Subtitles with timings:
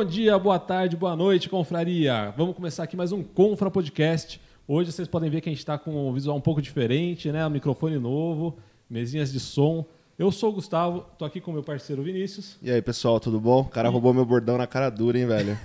[0.00, 2.32] Bom dia, boa tarde, boa noite, confraria.
[2.34, 4.40] Vamos começar aqui mais um Confra Podcast.
[4.66, 7.46] Hoje vocês podem ver que a gente está com um visual um pouco diferente, né?
[7.46, 8.56] Um microfone novo,
[8.88, 9.84] mesinhas de som.
[10.18, 12.56] Eu sou o Gustavo, tô aqui com meu parceiro Vinícius.
[12.62, 13.60] E aí, pessoal, tudo bom?
[13.60, 13.92] O cara e...
[13.92, 15.58] roubou meu bordão na cara dura, hein, velho?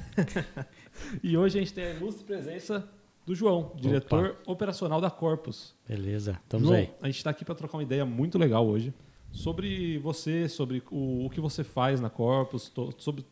[1.23, 2.85] e hoje a gente tem a ilustre presença
[3.25, 4.51] do João, diretor Opa.
[4.51, 5.73] operacional da Corpus.
[5.87, 6.89] Beleza, estamos aí.
[7.01, 8.93] A gente está aqui para trocar uma ideia muito legal hoje
[9.31, 13.25] sobre você, sobre o, o que você faz na Corpus, to, sobre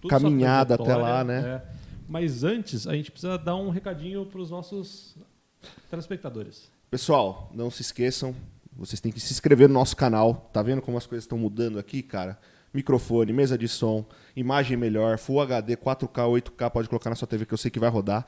[0.00, 1.40] tudo Caminhada até lá, né?
[1.40, 1.78] É.
[2.08, 5.16] Mas antes, a gente precisa dar um recadinho para os nossos
[5.90, 6.70] telespectadores.
[6.90, 8.34] Pessoal, não se esqueçam,
[8.78, 10.48] vocês têm que se inscrever no nosso canal.
[10.52, 12.38] Tá vendo como as coisas estão mudando aqui, cara?
[12.72, 14.04] Microfone, mesa de som,
[14.36, 17.78] imagem melhor, Full HD, 4K, 8K, pode colocar na sua TV que eu sei que
[17.78, 18.26] vai rodar.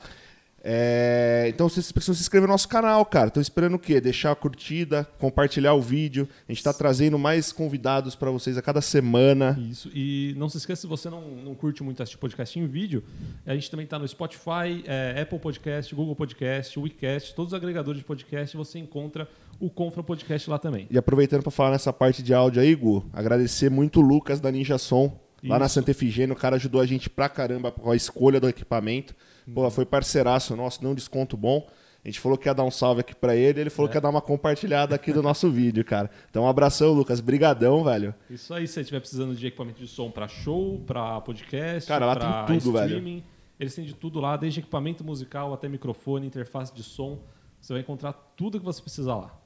[0.63, 3.27] É, então vocês precisam se inscrever no nosso canal, cara.
[3.27, 3.99] Estão esperando o quê?
[3.99, 6.27] Deixar a curtida, compartilhar o vídeo.
[6.47, 9.57] A gente está trazendo mais convidados para vocês a cada semana.
[9.69, 9.89] Isso.
[9.93, 13.03] E não se esqueça, se você não, não curte muito assistir podcast em vídeo,
[13.45, 17.99] a gente também está no Spotify, é, Apple Podcast, Google Podcast, WeCast, todos os agregadores
[17.99, 18.55] de podcast.
[18.55, 19.27] Você encontra
[19.59, 20.87] o Confra Podcast lá também.
[20.89, 24.51] E aproveitando para falar nessa parte de áudio aí, Gu, agradecer muito o Lucas da
[24.51, 25.19] Ninja Som.
[25.43, 28.47] Lá na Santa Efigênia, o cara ajudou a gente pra caramba com a escolha do
[28.47, 29.15] equipamento.
[29.53, 31.67] Pô, foi parceiraço nosso, um desconto bom.
[32.03, 33.91] A gente falou que ia dar um salve aqui para ele, ele falou é.
[33.91, 36.09] que ia dar uma compartilhada aqui do nosso vídeo, cara.
[36.29, 37.19] Então, um abração, Lucas.
[37.19, 38.13] Brigadão, velho.
[38.27, 42.05] Isso aí, se você estiver precisando de equipamento de som para show, para podcast, cara,
[42.07, 43.17] lá pra tem tudo, streaming.
[43.17, 43.23] Velho.
[43.59, 47.19] Eles têm de tudo lá, desde equipamento musical até microfone, interface de som.
[47.59, 49.39] Você vai encontrar tudo que você precisa lá.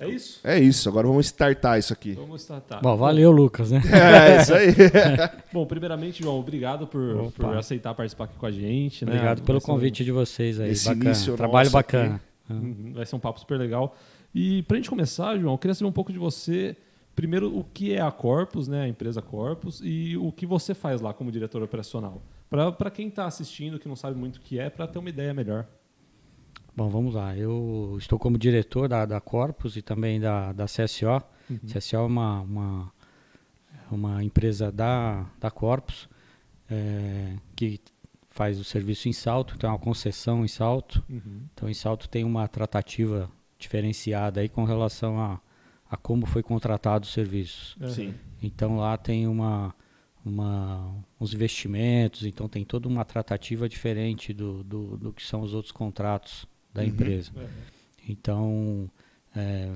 [0.00, 0.40] É isso?
[0.42, 0.88] É isso.
[0.88, 2.12] Agora vamos startar isso aqui.
[2.12, 2.80] Vamos startar.
[2.80, 3.82] Bom, valeu, Lucas, né?
[3.92, 4.74] É, isso aí.
[5.52, 9.04] Bom, primeiramente, João, obrigado por, por, aceitar participar aqui com a gente.
[9.04, 9.12] Né?
[9.12, 10.06] Obrigado pelo convite um...
[10.06, 10.70] de vocês aí.
[10.70, 11.04] Esse bacana.
[11.04, 12.20] Início Trabalho bacana.
[12.48, 12.92] Uhum.
[12.94, 13.94] Vai ser um papo super legal.
[14.34, 16.74] E para a gente começar, João, eu queria saber um pouco de você.
[17.14, 21.02] Primeiro, o que é a Corpus, né, a empresa Corpus, e o que você faz
[21.02, 22.22] lá como diretor operacional.
[22.48, 25.34] Para quem está assistindo, que não sabe muito o que é, para ter uma ideia
[25.34, 25.66] melhor.
[26.80, 27.36] Bom, vamos lá.
[27.36, 31.22] Eu estou como diretor da, da Corpus e também da, da CSO.
[31.50, 31.58] Uhum.
[31.66, 32.92] CSO é uma, uma,
[33.90, 36.08] uma empresa da, da Corpus
[36.70, 37.78] é, que
[38.30, 41.04] faz o serviço em Salto, tem uma concessão em Salto.
[41.06, 41.42] Uhum.
[41.52, 45.38] Então, em Salto tem uma tratativa diferenciada aí com relação a,
[45.90, 47.76] a como foi contratado os serviços.
[47.94, 48.14] Sim.
[48.42, 49.74] Então, lá tem uma,
[50.24, 55.52] uma, uns investimentos, então tem toda uma tratativa diferente do, do, do que são os
[55.52, 56.88] outros contratos da uhum.
[56.88, 57.30] empresa.
[57.34, 57.48] Uhum.
[58.08, 58.90] Então,
[59.34, 59.72] é,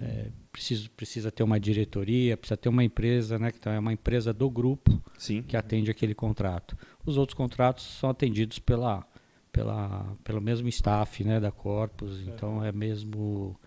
[0.00, 3.92] é, precisa, precisa ter uma diretoria, precisa ter uma empresa, né, que então é uma
[3.92, 5.42] empresa do grupo Sim.
[5.42, 6.76] que atende aquele contrato.
[7.04, 9.06] Os outros contratos são atendidos pela,
[9.52, 13.58] pela, pelo mesmo staff né, da Corpus, então é mesmo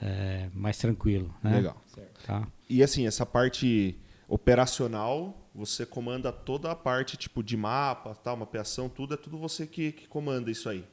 [0.00, 1.34] é, mais tranquilo.
[1.42, 1.56] Né?
[1.56, 1.82] Legal.
[2.26, 2.46] Tá?
[2.68, 3.98] E assim, essa parte
[4.28, 9.66] operacional, você comanda toda a parte tipo de mapa, tal, mapeação, tudo, é tudo você
[9.66, 10.84] que, que comanda isso aí.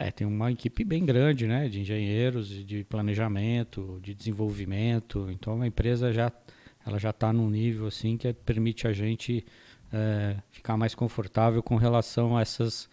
[0.00, 5.28] É, tem uma equipe bem grande, né, de engenheiros, de planejamento, de desenvolvimento.
[5.30, 6.32] Então a empresa já
[6.86, 9.44] ela já está num nível assim que permite a gente
[9.92, 12.88] é, ficar mais confortável com relação a essas,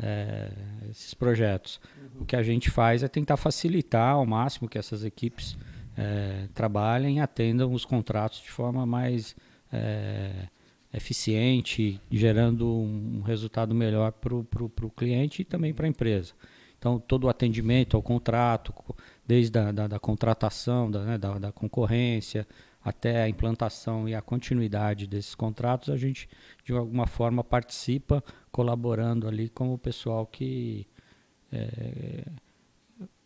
[0.00, 0.52] é,
[0.88, 1.80] esses projetos.
[2.00, 2.22] Uhum.
[2.22, 5.58] O que a gente faz é tentar facilitar ao máximo que essas equipes
[5.96, 9.34] é, trabalhem e atendam os contratos de forma mais
[9.72, 10.46] é,
[10.94, 16.34] eficiente, gerando um resultado melhor para o cliente e também para a empresa.
[16.82, 18.74] Então, todo o atendimento ao contrato,
[19.24, 22.44] desde a da, da contratação, da, né, da, da, concorrência,
[22.82, 26.28] até a implantação e a continuidade desses contratos, a gente,
[26.64, 30.84] de alguma forma, participa, colaborando ali com o pessoal que,
[31.52, 32.24] é,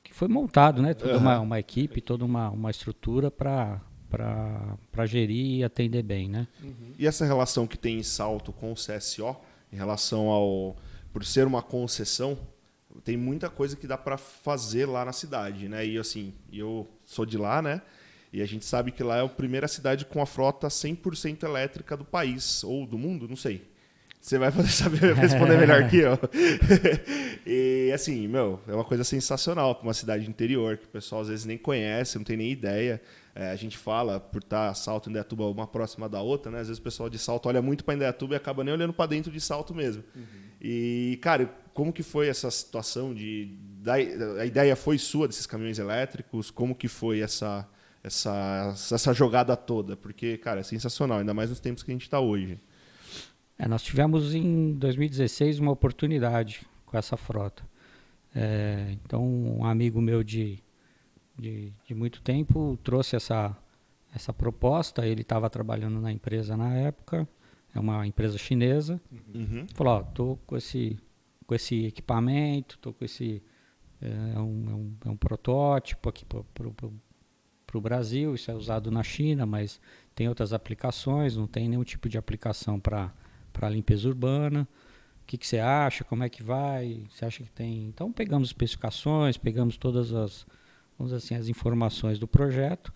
[0.05, 0.93] que foi montado, né?
[0.93, 1.21] Toda uhum.
[1.21, 3.81] uma, uma equipe, toda uma, uma estrutura para
[4.11, 6.47] para gerir e atender bem, né?
[6.62, 6.93] Uhum.
[6.99, 9.34] E essa relação que tem em Salto com o CSO,
[9.72, 10.77] em relação ao
[11.13, 12.39] por ser uma concessão,
[13.04, 15.87] tem muita coisa que dá para fazer lá na cidade, né?
[15.87, 17.83] E assim, eu sou de lá, né?
[18.33, 21.97] E a gente sabe que lá é a primeira cidade com a frota 100% elétrica
[21.97, 23.63] do país ou do mundo, não sei.
[24.21, 26.19] Você vai poder saber responder melhor que eu.
[27.47, 31.28] e assim, meu, é uma coisa sensacional para uma cidade interior que o pessoal às
[31.28, 33.01] vezes nem conhece, não tem nem ideia.
[33.34, 36.60] É, a gente fala, por estar Salto e Indaiatuba uma próxima da outra, né?
[36.60, 39.07] Às vezes o pessoal de Salto olha muito para Indaiatuba e acaba nem olhando para
[39.07, 40.03] dentro de Salto mesmo.
[40.15, 40.22] Uhum.
[40.60, 43.57] E, cara, como que foi essa situação de...
[43.81, 46.51] Da, a ideia foi sua desses caminhões elétricos?
[46.51, 47.69] Como que foi essa,
[48.03, 49.97] essa, essa jogada toda?
[49.97, 52.59] Porque, cara, é sensacional, ainda mais nos tempos que a gente está hoje.
[53.59, 57.63] É, nós tivemos em 2016 uma oportunidade com essa frota.
[58.34, 60.63] É, então, um amigo meu de
[61.39, 63.57] de, de muito tempo trouxe essa,
[64.15, 65.07] essa proposta.
[65.07, 67.28] Ele estava trabalhando na empresa na época.
[67.75, 69.01] é uma empresa chinesa.
[69.34, 69.67] Uhum.
[69.75, 70.99] Falou, ó, tô com esse,
[71.47, 73.43] com esse equipamento, tô com esse
[74.01, 79.03] é um, é um, é um protótipo aqui para o Brasil, isso é usado na
[79.03, 79.81] China, mas
[80.15, 83.13] tem outras aplicações, não tem nenhum tipo de aplicação para
[83.71, 84.69] limpeza urbana.
[85.22, 86.04] O que, que você acha?
[86.04, 87.04] Como é que vai?
[87.10, 87.87] Você acha que tem.
[87.87, 90.47] Então pegamos especificações, pegamos todas as,
[90.97, 92.92] vamos assim, as informações do projeto,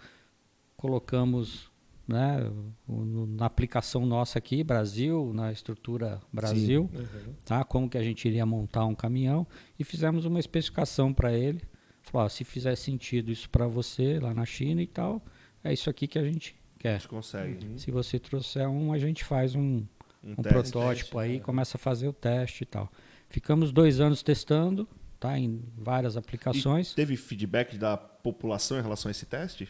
[0.76, 1.69] colocamos
[2.10, 2.50] né,
[2.88, 7.34] na aplicação nossa aqui, Brasil, na estrutura Brasil, uhum.
[7.44, 7.64] tá?
[7.64, 9.46] Como que a gente iria montar um caminhão
[9.78, 11.62] e fizemos uma especificação para ele.
[12.02, 15.22] Falou, ó, se fizer sentido isso para você lá na China e tal,
[15.62, 16.96] é isso aqui que a gente quer.
[16.96, 17.66] A gente consegue.
[17.66, 17.78] Uhum.
[17.78, 21.40] Se você trouxer um, a gente faz um, um, um teste, protótipo teste, aí, é.
[21.40, 22.90] começa a fazer o teste e tal.
[23.28, 24.88] Ficamos dois anos testando,
[25.20, 25.38] tá?
[25.38, 26.92] Em várias aplicações.
[26.92, 29.68] E teve feedback da população em relação a esse teste?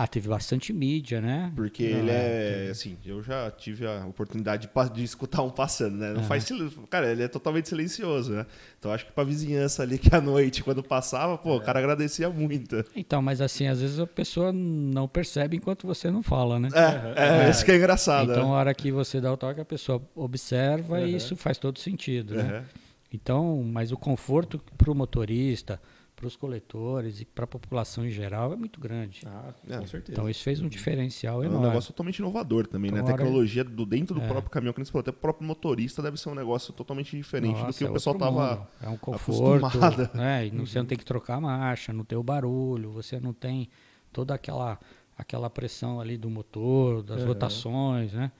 [0.00, 1.52] Ah, teve bastante mídia, né?
[1.56, 5.50] Porque Não, ele é, é, assim, eu já tive a oportunidade de, de escutar um
[5.50, 6.12] passando, né?
[6.12, 6.48] Não faz
[6.88, 8.46] cara, ele é totalmente silencioso, né?
[8.78, 11.56] Então acho que pra vizinhança ali que à noite, quando passava, pô, é.
[11.56, 12.84] o cara agradecia muito.
[12.94, 16.68] Então, mas assim, às vezes a pessoa não percebe enquanto você não fala, né?
[16.72, 18.30] É, é, é isso que é engraçado.
[18.30, 18.50] Então, né?
[18.50, 21.06] a hora que você dá o toque, a pessoa observa uhum.
[21.08, 22.64] e isso faz todo sentido, né?
[23.12, 25.80] Então, mas o conforto pro motorista,
[26.18, 29.22] para os coletores e para a população em geral é muito grande.
[29.24, 30.12] Ah, com certeza.
[30.12, 31.64] Então isso fez um diferencial é enorme.
[31.64, 33.12] um negócio totalmente inovador também, então, né?
[33.12, 34.26] A tecnologia do dentro do é.
[34.26, 37.54] próprio caminhão, que você falou, até o próprio motorista deve ser um negócio totalmente diferente
[37.54, 39.78] Nossa, do que é o pessoal estava É um conforto,
[40.12, 40.48] né?
[40.48, 43.68] E não, você não tem que trocar marcha, não tem o barulho, você não tem
[44.12, 44.78] toda aquela
[45.16, 48.32] aquela pressão ali do motor, das rotações, né?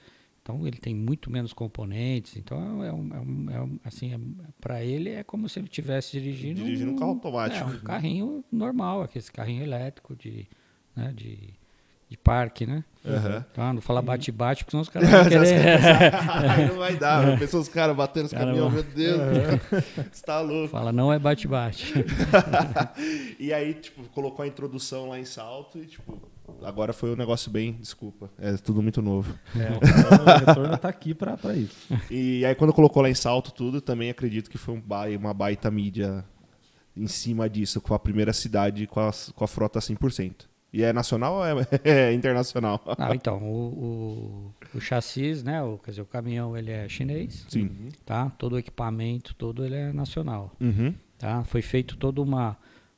[0.48, 2.36] Então ele tem muito menos componentes.
[2.36, 4.18] Então é um, é um, é um assim, é,
[4.58, 7.80] para ele é como se ele estivesse dirigindo, dirigindo um, um, carro automático, é, um
[7.80, 10.46] carrinho normal, aquele carrinho elétrico de,
[10.96, 11.50] né, de,
[12.08, 12.82] de parque, né?
[13.04, 13.44] Uhum.
[13.52, 15.80] Então, não falar bate-bate, porque senão os caras vão querer.
[16.72, 19.82] não vai dar, pensou os caras batendo os caminhões, meu Deus, uhum.
[20.10, 20.68] você tá louco.
[20.68, 21.92] Fala, não é bate-bate.
[23.38, 26.18] e aí, tipo, colocou a introdução lá em salto e, tipo,
[26.62, 29.34] agora foi um negócio bem, desculpa, é tudo muito novo.
[29.56, 31.76] É, o retorno está aqui para isso.
[32.10, 35.34] E aí quando colocou lá em salto tudo, também acredito que foi um baita, uma
[35.34, 36.24] baita mídia
[36.96, 40.46] em cima disso, com a primeira cidade com a, com a frota 100%.
[40.72, 42.82] E é nacional ou é, é internacional?
[42.98, 47.46] Ah, então, o, o, o, chassis, né, o, quer dizer, o caminhão ele é chinês.
[47.48, 47.70] Sim.
[48.04, 48.30] Tá?
[48.30, 50.52] Todo o equipamento, todo ele é nacional.
[50.60, 50.94] Uhum.
[51.16, 51.42] Tá?
[51.44, 52.56] Foi feito toda uma,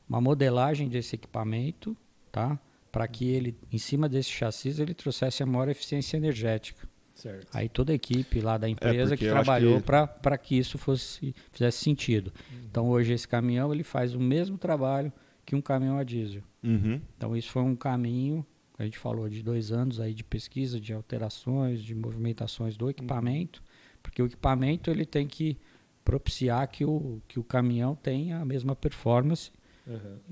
[0.08, 1.96] uma modelagem desse equipamento,
[2.32, 2.58] tá?
[2.90, 6.88] Para que ele, em cima desse chassis, ele trouxesse a maior eficiência energética.
[7.14, 7.46] Certo.
[7.52, 9.86] Aí toda a equipe lá da é, empresa é que trabalhou que...
[9.86, 12.32] para que isso fosse fizesse sentido.
[12.50, 12.58] Uhum.
[12.70, 15.12] Então hoje esse caminhão ele faz o mesmo trabalho
[15.44, 16.42] que um caminhão a diesel.
[16.64, 17.00] Uhum.
[17.16, 18.44] Então isso foi um caminho
[18.78, 23.60] a gente falou de dois anos aí de pesquisa, de alterações, de movimentações do equipamento,
[23.60, 23.98] uhum.
[24.02, 25.58] porque o equipamento ele tem que
[26.02, 29.52] propiciar que o, que o caminhão tenha a mesma performance,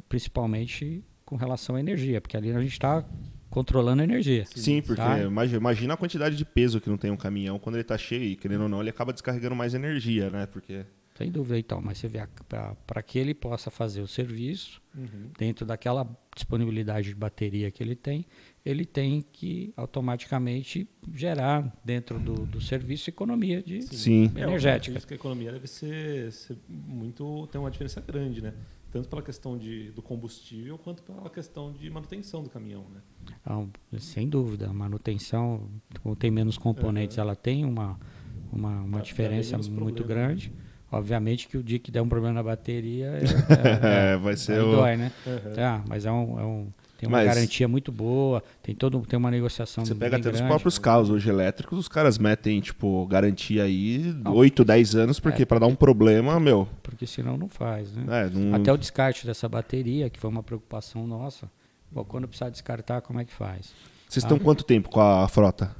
[0.08, 3.04] principalmente com relação à energia, porque ali a gente está
[3.50, 4.46] controlando a energia.
[4.46, 5.18] Sim, porque tá?
[5.20, 8.34] imagina a quantidade de peso que não tem um caminhão quando ele está cheio e,
[8.34, 10.46] querendo ou não, ele acaba descarregando mais energia, né?
[10.46, 10.86] Porque...
[11.18, 11.82] Sem dúvida, então.
[11.82, 12.26] Mas você vê,
[12.86, 15.30] para que ele possa fazer o serviço, uhum.
[15.36, 18.24] dentro daquela disponibilidade de bateria que ele tem,
[18.64, 24.32] ele tem que automaticamente gerar dentro do, do serviço economia de Sim.
[24.34, 24.98] energética.
[24.98, 27.46] É, a economia deve ser, ser muito.
[27.52, 28.54] tem uma diferença grande, né?
[28.90, 33.00] Tanto pela questão de, do combustível quanto pela questão de manutenção do caminhão, né?
[33.44, 33.64] Ah,
[33.98, 35.68] sem dúvida, a manutenção,
[36.02, 37.24] como tem menos componentes, uhum.
[37.24, 37.98] ela tem uma,
[38.52, 40.28] uma, uma diferença muito problema.
[40.28, 40.52] grande.
[40.90, 44.72] Obviamente que o dia que der um problema na bateria é, é, vai ser o...
[44.72, 45.12] dói, né?
[45.26, 45.54] Uhum.
[45.54, 49.16] Tá, mas é um, é um tem uma Mas, garantia muito boa, tem todo tem
[49.16, 50.42] uma negociação Você pega até grande.
[50.42, 55.20] os próprios carros hoje elétricos, os caras metem, tipo, garantia aí não, 8, 10 anos,
[55.20, 56.68] porque é, para dar um problema, meu.
[56.82, 58.26] Porque senão não faz, né?
[58.26, 58.52] É, não...
[58.56, 61.48] Até o descarte dessa bateria, que foi uma preocupação nossa.
[61.88, 63.72] Bom, quando precisar descartar, como é que faz?
[64.08, 65.76] Vocês estão ah, quanto tempo com a frota?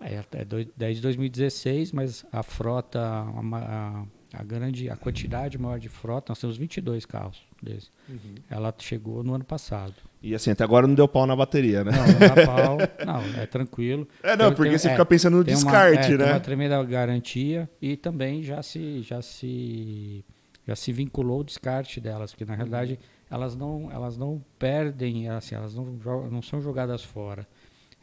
[0.00, 0.44] É, é
[0.76, 4.04] desde 2016, mas a frota, a,
[4.34, 7.90] a, grande, a quantidade maior de frota, nós temos 22 carros desse.
[8.08, 8.36] Uhum.
[8.48, 9.96] Ela chegou no ano passado.
[10.20, 11.92] E assim, até agora não deu pau na bateria, né?
[11.92, 12.78] Não, não dá pau.
[13.06, 14.08] Não, é tranquilo.
[14.22, 16.24] É, não, porque tem, você é, fica pensando no descarte, uma, é, né?
[16.24, 20.24] Tem uma tremenda garantia e também já se, já se,
[20.66, 22.98] já se vinculou o descarte delas, porque na realidade
[23.30, 25.84] elas não, elas não perdem, assim, elas não,
[26.30, 27.46] não são jogadas fora.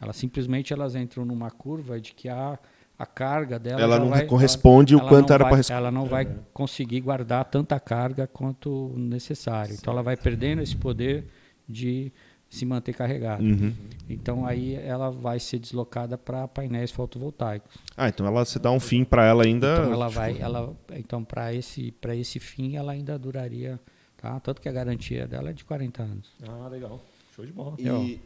[0.01, 2.57] Elas simplesmente elas entram numa curva de que a
[2.98, 6.25] a carga dela ela não vai, corresponde ela, o quanto era para ela não vai
[6.53, 9.75] conseguir guardar tanta carga quanto necessário.
[9.77, 11.25] Então ela vai perdendo esse poder
[11.67, 12.12] de,
[12.50, 13.43] se manter carregada.
[13.43, 13.74] Uhum.
[14.10, 17.69] Então aí ela vai ser deslocada para painéis fotovoltaicos.
[17.98, 19.74] Ah, então ela você dá um fim para ela ainda.
[19.74, 23.79] Então ela tipo, vai, ela, então para esse para esse fim ela ainda duraria,
[24.17, 24.39] tá?
[24.39, 26.29] Tanto que a garantia dela é de 40 anos.
[26.48, 27.01] Ah, legal.
[27.36, 27.75] Show de bola.
[27.77, 28.19] E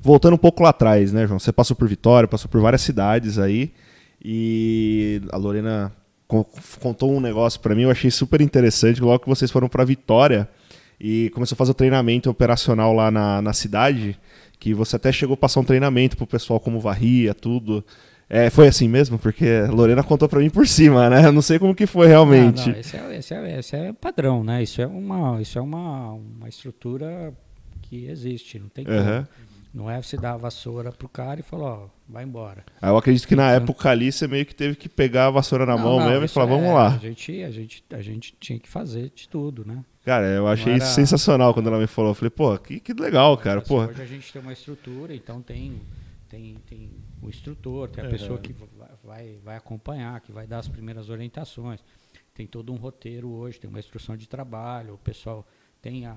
[0.00, 1.38] voltando um pouco lá atrás, né, João?
[1.38, 3.72] Você passou por Vitória, passou por várias cidades aí
[4.24, 5.92] e a Lorena
[6.26, 6.48] co-
[6.80, 9.00] contou um negócio para mim, eu achei super interessante.
[9.00, 10.48] Logo que vocês foram para Vitória
[11.00, 14.18] e começou a fazer o treinamento operacional lá na, na cidade,
[14.58, 17.84] que você até chegou a passar um treinamento pro pessoal como varria, tudo.
[18.30, 19.18] É, foi assim mesmo?
[19.18, 21.24] Porque a Lorena contou para mim por cima, né?
[21.26, 22.66] Eu não sei como que foi realmente.
[22.66, 24.62] Não, não, esse, é, esse, é, esse é padrão, né?
[24.62, 27.32] Isso é uma, isso é uma, uma estrutura
[27.82, 28.96] que existe, não tem como.
[28.98, 29.26] Aham.
[29.72, 32.64] Não é você dar a vassoura pro cara e falar, ó, vai embora.
[32.80, 35.30] Aí eu acredito que na Então- época ali você meio que teve que pegar a
[35.30, 36.94] vassoura na Não, mão mesmo e falar, é- vamos lá.
[36.94, 39.84] A gente, a, gente, a gente tinha que fazer de tudo, né?
[40.08, 42.12] Cara, eu achei era- isso sensacional quando ela me falou.
[42.12, 43.60] Eu falei, pô, que, que legal, cara.
[43.60, 45.82] Pô, Hoje a gente tem uma estrutura, então tem,
[46.30, 48.16] tem, tem o instrutor, tem a Aham.
[48.16, 48.54] pessoa que
[49.04, 51.84] vai, vai, acompanhar, que vai dar as primeiras orientações.
[52.32, 55.46] Tem todo um roteiro hoje, tem uma instrução de trabalho, o pessoal
[55.82, 56.16] tem a,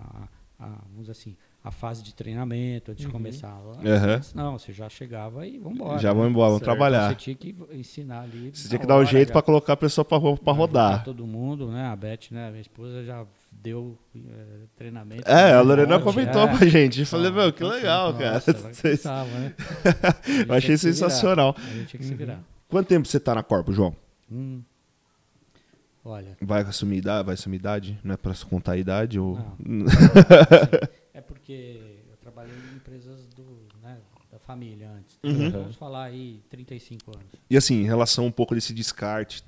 [0.58, 3.60] a vamos dizer assim, a fase de treinamento antes de começar.
[3.84, 6.00] Antes não, você já chegava e vamos embora.
[6.00, 6.72] já vamos embora, vamos Certo.
[6.78, 7.10] trabalhar.
[7.10, 8.52] Você tinha que ensinar ali.
[8.54, 11.04] Você tinha que dar um hora, jeito já- pra colocar a pessoa pra já rodar.
[11.04, 11.88] Todo mundo, né?
[11.88, 12.50] A Beth, né?
[12.52, 15.30] Minha esposa já deu eh, treinamento.
[15.30, 16.48] É, a um Lorena monte, comentou é.
[16.58, 17.02] com a gente.
[17.02, 18.44] Eu falei, Ah, meu, que então, legal, nossa, cara.
[18.48, 19.56] ela Vocês- né?
[20.48, 21.56] Eu achei sensacional.
[21.58, 22.42] A gente tinha que se virar.
[22.68, 23.96] Quanto tempo você tá na Corpo, João?
[24.32, 24.62] Hum.
[26.04, 27.26] Olha, Vai assumir idade?
[27.26, 28.00] Vai assumir idade?
[28.04, 29.20] Não é pra contar a idade?
[29.20, 29.38] Ou...
[29.38, 29.86] assim,
[31.14, 33.46] é porque eu trabalhei em empresas do,
[33.84, 33.98] né,
[34.32, 35.20] da família antes.
[35.24, 35.52] Uhum.
[35.52, 37.28] Vamos falar aí 35 anos.
[37.50, 39.44] E assim, em relação um pouco desse descarte,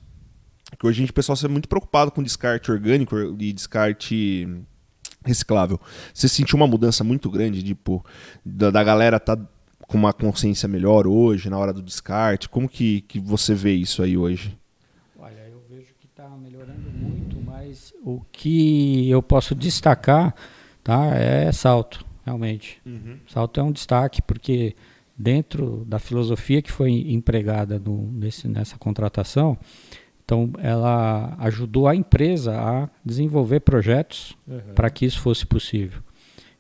[0.78, 4.48] que hoje a gente, o pessoal é muito preocupado com descarte orgânico e descarte
[5.26, 5.80] reciclável.
[6.14, 8.06] Você sentiu uma mudança muito grande, tipo,
[8.46, 9.38] da, da galera tá
[9.88, 12.50] com uma consciência melhor hoje, na hora do descarte?
[12.50, 14.58] Como que, que você vê isso aí hoje?
[15.18, 20.34] Olha, eu vejo que está melhorando muito, mas o que eu posso destacar
[20.84, 22.82] tá, é salto, realmente.
[23.28, 24.76] Salto é um destaque, porque
[25.18, 29.58] dentro da filosofia que foi empregada no, nesse, nessa contratação,
[30.26, 34.60] então ela ajudou a empresa a desenvolver projetos Uhum.
[34.76, 36.02] para que isso fosse possível.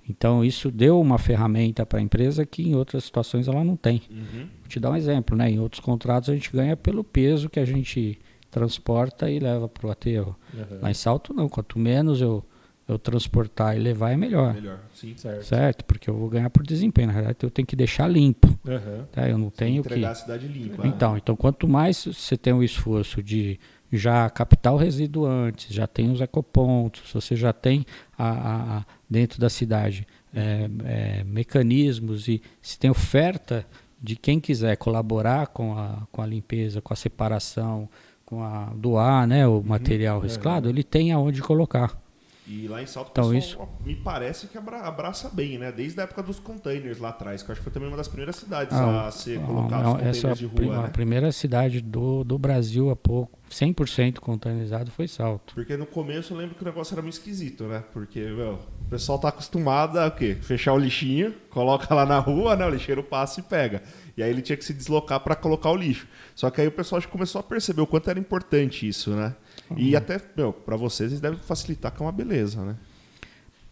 [0.07, 4.01] Então isso deu uma ferramenta para a empresa que em outras situações ela não tem.
[4.09, 5.49] Vou te dar um exemplo, né?
[5.49, 8.19] Em outros contratos a gente ganha pelo peso que a gente
[8.51, 10.35] transporta e leva para o aterro.
[10.53, 10.79] Uhum.
[10.81, 12.43] Lá em Salto não, quanto menos eu,
[12.87, 14.53] eu transportar e levar é melhor.
[14.53, 15.13] Melhor, sim.
[15.15, 15.43] Certo.
[15.43, 15.85] Certo?
[15.85, 17.07] Porque eu vou ganhar por desempenho.
[17.07, 18.47] Na realidade eu tenho que deixar limpo.
[18.67, 19.05] Uhum.
[19.11, 19.27] Tá?
[19.29, 19.89] Eu não tenho que.
[19.89, 20.85] Entregar a cidade limpa.
[20.87, 23.59] Então, então quanto mais você tem o esforço de
[23.91, 27.85] já captar o resíduo antes, já tem os ecopontos, você já tem
[28.17, 33.65] a, a- dentro da cidade é, é, mecanismos e se tem oferta
[34.01, 37.87] de quem quiser colaborar com a, com a limpeza, com a separação,
[38.25, 42.01] com a doar né, o material reciclado, ele tem aonde colocar.
[42.45, 45.71] E lá em Salto, Então, pessoal, me parece que abra- abraça bem, né?
[45.71, 48.09] Desde a época dos containers lá atrás, que eu acho que foi também uma das
[48.09, 50.87] primeiras cidades Ah, a ser colocados não, containers essa é a, de rua, a né?
[50.89, 55.53] primeira cidade do, do Brasil há pouco, 100% containerizado, foi Salto.
[55.55, 57.81] Porque no começo eu lembro que o negócio era muito esquisito, né?
[57.93, 60.35] Porque, meu, o pessoal tá acostumado a o quê?
[60.41, 62.65] Fechar o lixinho, coloca lá na rua, né?
[62.65, 63.81] O lixeiro passa e pega.
[64.17, 66.07] E aí ele tinha que se deslocar para colocar o lixo.
[66.35, 69.33] Só que aí o pessoal começou a perceber o quanto era importante isso, né?
[69.75, 72.75] E até, meu, pra vocês, eles devem facilitar, que é uma beleza, né?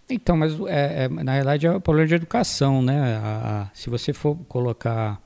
[0.10, 3.17] Então, mas é, é- na realidade é o problema de educação, né?
[3.17, 5.21] A- a- se você for colocar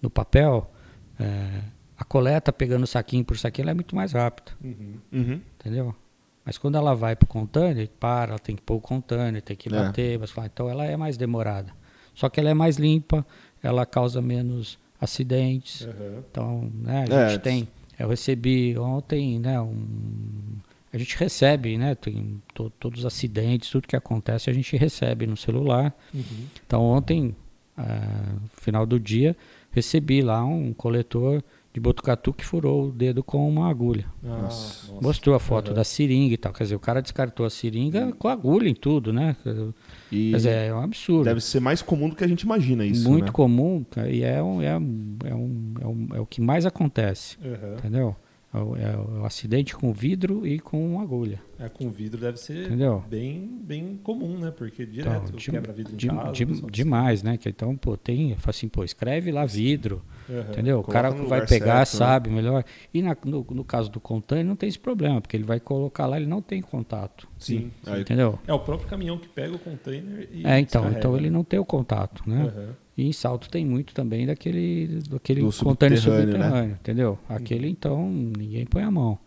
[0.00, 0.70] no papel,
[1.18, 1.60] é,
[1.98, 5.40] a coleta pegando saquinho por saquinho é muito mais rápida, Uhum.
[5.58, 5.94] entendeu?
[6.44, 9.54] Mas quando ela vai para o container, para, ela tem que pôr o container, tem
[9.56, 9.72] que É.
[9.72, 11.70] bater, mas, então ela é mais demorada.
[12.14, 13.26] Só que ela é mais limpa,
[13.62, 15.82] ela causa menos acidentes.
[15.82, 16.22] Uhum.
[16.30, 17.68] Então, né, a É, gente tem.
[18.02, 19.74] Eu recebi ontem, né, um.
[20.92, 21.94] A gente recebe, né?
[21.94, 25.94] Tem to- todos os acidentes, tudo que acontece, a gente recebe no celular.
[26.12, 26.22] Uhum.
[26.66, 27.36] Então ontem,
[27.76, 29.36] ah, no final do dia,
[29.70, 34.04] recebi lá um coletor de Botucatu que furou o dedo com uma agulha.
[34.24, 34.90] Ah, Nossa.
[34.92, 35.00] nossa.
[35.06, 35.74] Mostrou a foto Uhum.
[35.74, 36.52] da seringa e tal.
[36.52, 39.36] Quer dizer, o cara descartou a seringa com agulha em tudo, né?
[39.44, 39.54] Quer
[40.10, 41.24] E dizer, é um absurdo.
[41.24, 43.30] deve ser mais comum do que a gente imagina isso, Muito né?
[43.32, 47.36] comum, e é, um, é, um, é, um, é, um- é o que mais acontece.
[47.40, 47.74] Uhum.
[47.78, 48.16] Entendeu?
[48.52, 51.40] É o, é o acidente com vidro e com agulha.
[51.56, 53.04] É, com vidro deve ser Entendeu?
[53.08, 54.50] bem, bem comum, né?
[54.50, 56.32] Porque direto Então, de- quebra vidro em de- casa.
[56.32, 57.36] de- o demais, né?
[57.36, 60.40] Que então, pô, tem, assim, pô, escreve lá vidro, Aham.
[60.50, 60.80] entendeu?
[60.80, 62.06] O Coloca cara no vai pegar, certo, né?
[62.06, 62.64] sabe melhor.
[62.92, 66.06] E na- no, no caso do container não tem esse problema, porque ele vai colocar
[66.06, 67.28] lá, ele não tem contato.
[67.38, 67.70] Sim.
[67.86, 68.36] Aí, Entendeu?
[68.48, 70.98] É o próprio caminhão que pega o container e É, então, descarrega.
[70.98, 72.52] então ele não tem o contato, né?
[72.52, 72.74] Aham.
[73.00, 76.76] E em Salto tem muito também daquele, daquele Do container subterrâneo, subterrâneo, né?
[76.80, 77.18] entendeu?
[77.28, 79.18] Aquele, então, ninguém põe a mão.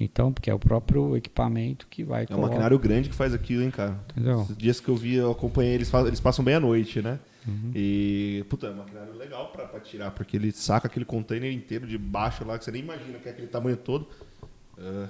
[0.00, 3.34] Então, porque é o próprio equipamento que vai É um colocar, maquinário grande que faz
[3.34, 4.00] aquilo, hein, cara.
[4.10, 4.40] Entendeu?
[4.40, 7.18] Esses dias que eu vi, eu acompanhei, eles, fa- eles passam bem à noite, né?
[7.46, 7.70] Uhum.
[7.74, 11.86] E, puta, é um maquinário legal pra, pra tirar, porque ele saca aquele container inteiro
[11.86, 14.08] de baixo lá, que você nem imagina que é aquele tamanho todo.
[14.78, 15.08] Ah,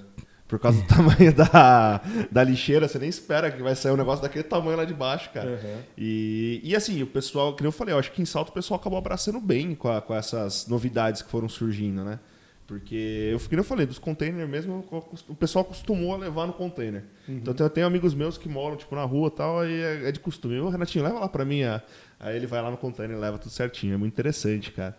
[0.56, 4.22] por causa do tamanho da, da lixeira, você nem espera que vai sair um negócio
[4.22, 5.50] daquele tamanho lá de baixo, cara.
[5.50, 5.78] Aham.
[5.98, 8.78] E, e assim, o pessoal, que eu falei, eu acho que em Salto o pessoal
[8.78, 12.20] acabou abraçando bem com, a- com essas novidades que foram surgindo, né?
[12.66, 14.82] Porque, eu, que nem eu falei, dos containers mesmo,
[15.28, 17.04] o pessoal acostumou a levar no container.
[17.28, 20.12] Então eu tenho, amigos meus que moram, tipo, na rua e tal, aí é, é
[20.12, 20.58] de costume.
[20.60, 21.62] Ô, Renatinho, leva lá pra mim.
[21.62, 21.82] a-
[22.18, 23.92] Aí ele vai lá no container e leva tudo certinho.
[23.94, 24.96] É muito interessante, cara.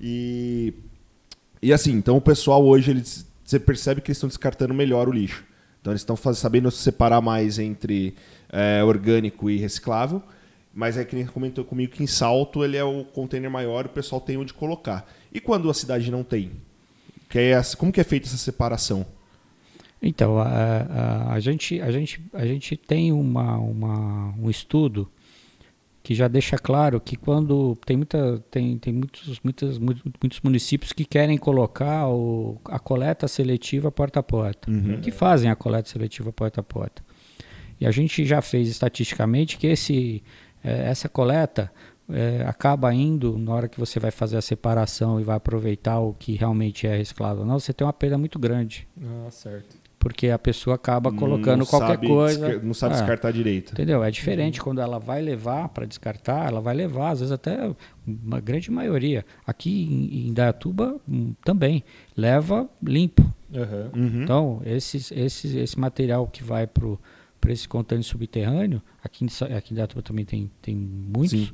[0.00, 0.72] E,
[1.60, 5.12] e assim, então o pessoal hoje, eles, você percebe que eles estão descartando melhor o
[5.12, 5.42] lixo.
[5.80, 8.14] Então eles estão sabendo separar mais entre
[8.50, 10.22] é, orgânico e reciclável.
[10.74, 13.88] Mas é que nem comentou comigo que em Salto ele é o container maior o
[13.88, 15.10] pessoal tem onde colocar.
[15.32, 16.52] E quando a cidade não tem?
[17.26, 19.06] Que é, essa- como que é feita essa separação?
[20.02, 25.10] Então, a, a, a gente, a, gente, a gente tem uma, uma, um estudo
[26.08, 30.90] que já deixa claro que quando tem, muita, tem, tem muitos, muitas, mu- muitos municípios
[30.90, 34.70] que querem colocar o, a coleta seletiva porta a porta,
[35.02, 37.02] que fazem a coleta seletiva porta a porta.
[37.78, 40.22] E a gente já fez estatisticamente que esse,
[40.64, 41.70] eh, essa coleta
[42.08, 46.14] eh, acaba indo, na hora que você vai fazer a separação e vai aproveitar o
[46.14, 49.76] que realmente é reciclado ou não, você tem uma perda muito grande Ah, certo.
[49.98, 52.46] Porque a pessoa acaba colocando Não qualquer sabe coisa.
[52.48, 53.72] desca- Não sabe É, descartar direito.
[53.72, 54.02] Entendeu?
[54.04, 57.70] É diferente quando ela vai levar para descartar, ela vai levar, às vezes até
[58.06, 59.24] uma grande maioria.
[59.46, 61.82] Aqui em, em Dayatuba hum, também
[62.16, 63.22] leva limpo.
[63.54, 63.90] Aham.
[63.96, 64.22] Uhum.
[64.22, 69.76] Então, esses, esses, esse material que vai para esse container subterrâneo, aqui em, aqui em
[69.76, 71.52] Dayatuba também tem, tem muitos,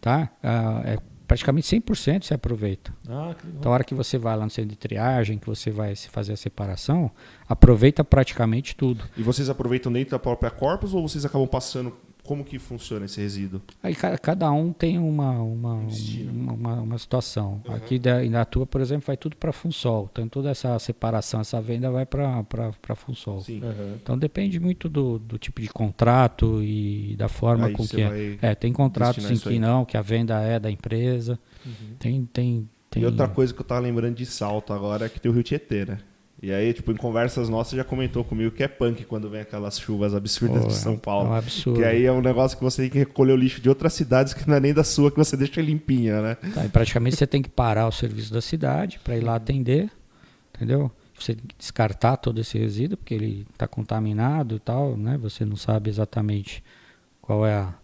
[0.00, 0.30] tá?
[0.42, 2.94] Ah, é praticamente 100% se aproveita.
[3.08, 3.58] Ah, que legal.
[3.58, 6.08] Então, a hora que você vai lá no centro de triagem, que você vai se
[6.08, 7.10] fazer a separação,
[7.48, 9.04] aproveita praticamente tudo.
[9.16, 11.92] E vocês aproveitam dentro da própria corpus ou vocês acabam passando?
[12.26, 13.60] Como que funciona esse resíduo?
[13.82, 16.54] Aí ca- cada um tem uma, uma, destino.
[16.54, 17.62] uma, uma- situação.
[17.68, 20.08] Aqui da, na tua, por exemplo, vai tudo para Funsol.
[20.12, 23.40] Então toda essa separação, essa venda vai para Funsol.
[23.40, 23.60] Sim.
[23.62, 23.94] Aham.
[24.02, 28.38] Então depende muito do, do tipo de contrato e da forma Aí com que é.
[28.42, 29.58] É, tem contratos em que aí.
[29.58, 31.38] não, que a venda é da empresa.
[31.64, 31.72] Uhum.
[31.98, 33.02] Tem, tem, tem.
[33.02, 35.42] E outra coisa que eu tava lembrando de salto agora é que tem o Rio
[35.42, 35.98] Tietê, né?
[36.42, 39.80] E aí, tipo, em conversas nossas já comentou comigo que é punk quando vem aquelas
[39.80, 41.30] chuvas absurdas de São É Paulo.
[41.30, 41.78] um absurdo.
[41.80, 44.34] Que aí é um negócio que você tem que recolher o lixo de outras cidades
[44.34, 46.34] que não é nem da sua, que você deixa limpinha, né?
[46.54, 49.90] Tá, e praticamente você tem que parar o serviço da cidade para ir lá atender,
[50.54, 50.92] entendeu?
[51.18, 55.16] Você tem que descartar todo esse resíduo, porque ele está contaminado e tal, né?
[55.16, 56.62] Você não sabe exatamente
[57.22, 57.74] qual é a,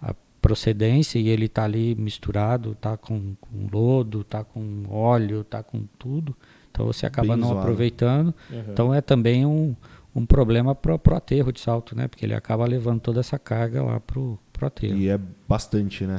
[0.00, 5.64] a procedência e ele está ali misturado, tá com, com lodo, tá com óleo, tá
[5.64, 6.36] com tudo.
[6.78, 7.60] Então você acaba Bem não zoado.
[7.62, 8.32] aproveitando.
[8.52, 8.64] Aham.
[8.70, 9.74] Então é também um,
[10.14, 12.06] um problema para o aterro de salto, né?
[12.06, 14.96] Porque ele acaba levando toda essa carga lá pro, pro aterro.
[14.96, 16.18] E é bastante, né?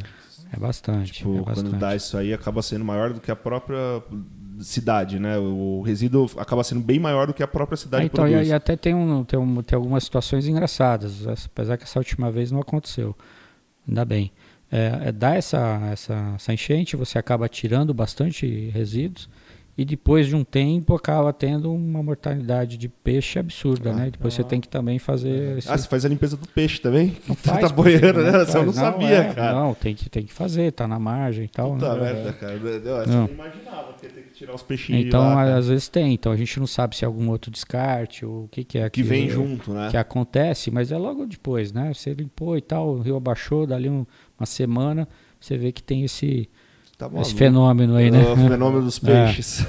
[0.52, 1.14] É bastante.
[1.14, 1.70] Tipo, é bastante.
[1.70, 4.04] quando dá isso aí, acaba sendo maior do que a própria
[4.60, 5.38] cidade, né?
[5.38, 8.50] O resíduo acaba sendo bem maior do que a própria cidade Ah, então, e, produz.
[8.50, 12.52] e até tem, um, tem, um, tem algumas situações engraçadas, apesar que essa última vez
[12.52, 13.16] não aconteceu.
[13.88, 14.32] Ainda bem.
[14.70, 19.30] É, é, dá essa, essa, essa enchente, você acaba tirando bastante resíduos
[19.82, 24.10] e depois de um tempo acaba tendo uma mortalidade de peixe absurda, Ah, né?
[24.12, 25.58] Depois você tem que também fazer.
[25.58, 27.16] esse- Ah, você faz a limpeza do peixe também?
[27.28, 28.32] não tá faz, boiando, porque né?
[28.32, 29.54] não Você eu não faz, sabia, é, cara.
[29.56, 31.74] Não, tem que, tem que fazer, tá na margem e tal.
[31.74, 32.02] Puta né?
[32.14, 32.54] merda, cara.
[32.56, 33.16] Eu, Não.
[33.22, 36.14] não imaginava que ia ter que tirar os peixinhos Então, lá, às vezes tem.
[36.14, 38.90] Então a gente não sabe se é algum outro descarte ou o que, que é
[38.90, 39.88] Que vem é- junto, né?
[39.90, 41.94] que acontece, mas é logo depois, né?
[41.94, 44.06] Você limpou e tal, o rio abaixou, dali um-
[44.38, 45.08] uma semana,
[45.40, 46.50] você vê que tem esse,
[47.00, 48.22] Tá esse fenômeno aí, né?
[48.24, 49.26] O fenômeno dos É.
[49.26, 49.66] peixes.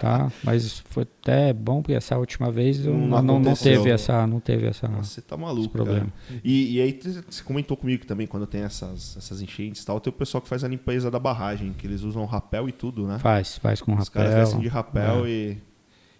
[0.00, 0.30] tá?
[0.42, 4.40] Mas foi até bom, porque essa última vez eu Não não, não, teve essa, não
[4.40, 4.88] teve essa.
[4.88, 6.00] Você tá maluco, problema.
[6.28, 6.40] cara.
[6.42, 10.10] E, e aí você comentou comigo também quando tem essas, essas enchentes e tal, tem
[10.10, 13.18] o pessoal que faz a limpeza da barragem, que eles usam rapel e tudo, né?
[13.18, 14.22] Faz, faz com Os rapel.
[14.22, 15.28] caras descem de rapel É.
[15.30, 15.58] e,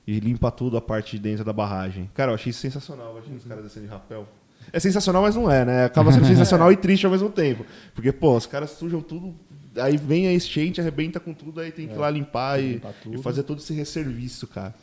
[0.07, 2.11] e limpa tudo a parte de dentro da barragem.
[2.15, 3.12] Cara, eu achei isso sensacional.
[3.12, 4.27] Imagina os caras descendo de rapel.
[4.73, 5.85] É sensacional, mas não é, né?
[5.85, 7.67] Acaba sendo sensacional e triste ao mesmo tempo.
[7.95, 9.35] Porque, pô, os caras sujam tudo
[9.76, 12.94] aí vem a enchente, arrebenta com tudo, aí tem que ir lá limpar, e, limpar
[13.12, 14.74] e fazer todo esse resserviço, cara.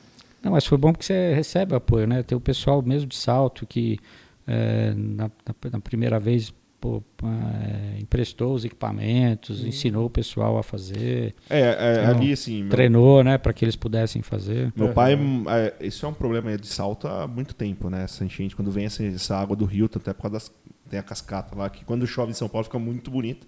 [0.41, 2.23] Não, mas foi bom porque você recebe apoio, né?
[2.23, 3.99] Tem o pessoal mesmo de salto que
[4.47, 10.63] é, na, na- na primeira vez pô, é, emprestou os equipamentos, ensinou o pessoal a
[10.63, 14.71] fazer, É, é, Então, ali assim, meu, treinou, né, para que eles pudessem fazer.
[14.77, 14.93] meu Uhum.
[14.93, 15.13] pai,
[15.49, 18.03] é, isso é um problema de salto há muito tempo, né?
[18.05, 20.51] Essa enchente, quando vem essa, essa água do rio, tanto é por causa das,
[20.89, 23.45] tem a cascata lá, que quando chove em São Paulo fica muito bonito.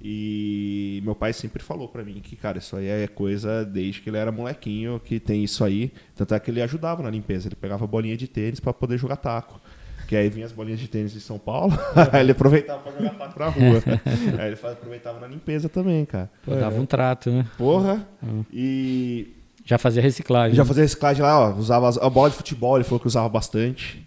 [0.00, 4.08] E meu pai sempre falou pra mim que, cara, isso aí é coisa desde que
[4.10, 5.92] ele era molequinho, que tem isso aí.
[6.14, 9.16] Tanto é que ele ajudava na limpeza, ele pegava bolinha de tênis pra poder jogar
[9.16, 9.60] taco.
[10.06, 11.76] Que aí vinha as bolinhas de tênis de São Paulo,
[12.12, 13.82] aí ele aproveitava pra jogar taco na rua.
[14.40, 16.30] aí ele aproveitava na limpeza também, cara.
[16.44, 17.46] Pô, dava um trato, né?
[17.58, 18.08] Porra!
[18.22, 18.42] Hum.
[18.52, 19.28] E
[19.64, 20.56] Já fazia reciclagem.
[20.56, 23.28] já fazia reciclagem lá, ó, usava as- a bola de futebol, ele falou que usava
[23.28, 24.06] bastante.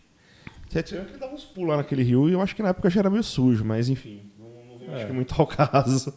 [0.68, 2.90] Você tinha que dar uns pulos lá naquele rio e eu acho que na época
[2.90, 4.22] já era meio sujo, mas enfim,
[4.82, 5.08] veio acho É.
[5.08, 6.14] que muito ao caso.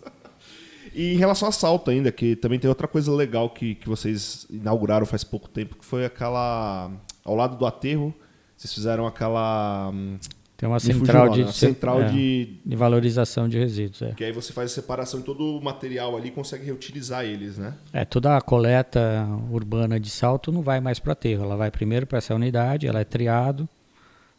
[0.95, 4.47] E em relação a salto ainda, que também tem outra coisa legal que, que vocês
[4.51, 6.91] inauguraram faz pouco tempo, que foi aquela.
[7.25, 8.15] Ao lado do aterro,
[8.57, 9.91] vocês fizeram aquela.
[9.93, 10.19] hum,
[10.57, 12.59] Tem uma fugiu central de central é, de.
[12.65, 14.03] de valorização de resíduos.
[14.03, 14.13] É.
[14.13, 17.59] Que aí você faz a separação de todo o material ali e consegue reutilizar eles,
[17.59, 17.75] né?
[17.93, 21.43] É, toda a coleta urbana de salto não vai mais para aterro.
[21.45, 23.69] Ela vai primeiro para essa unidade, ela é triado,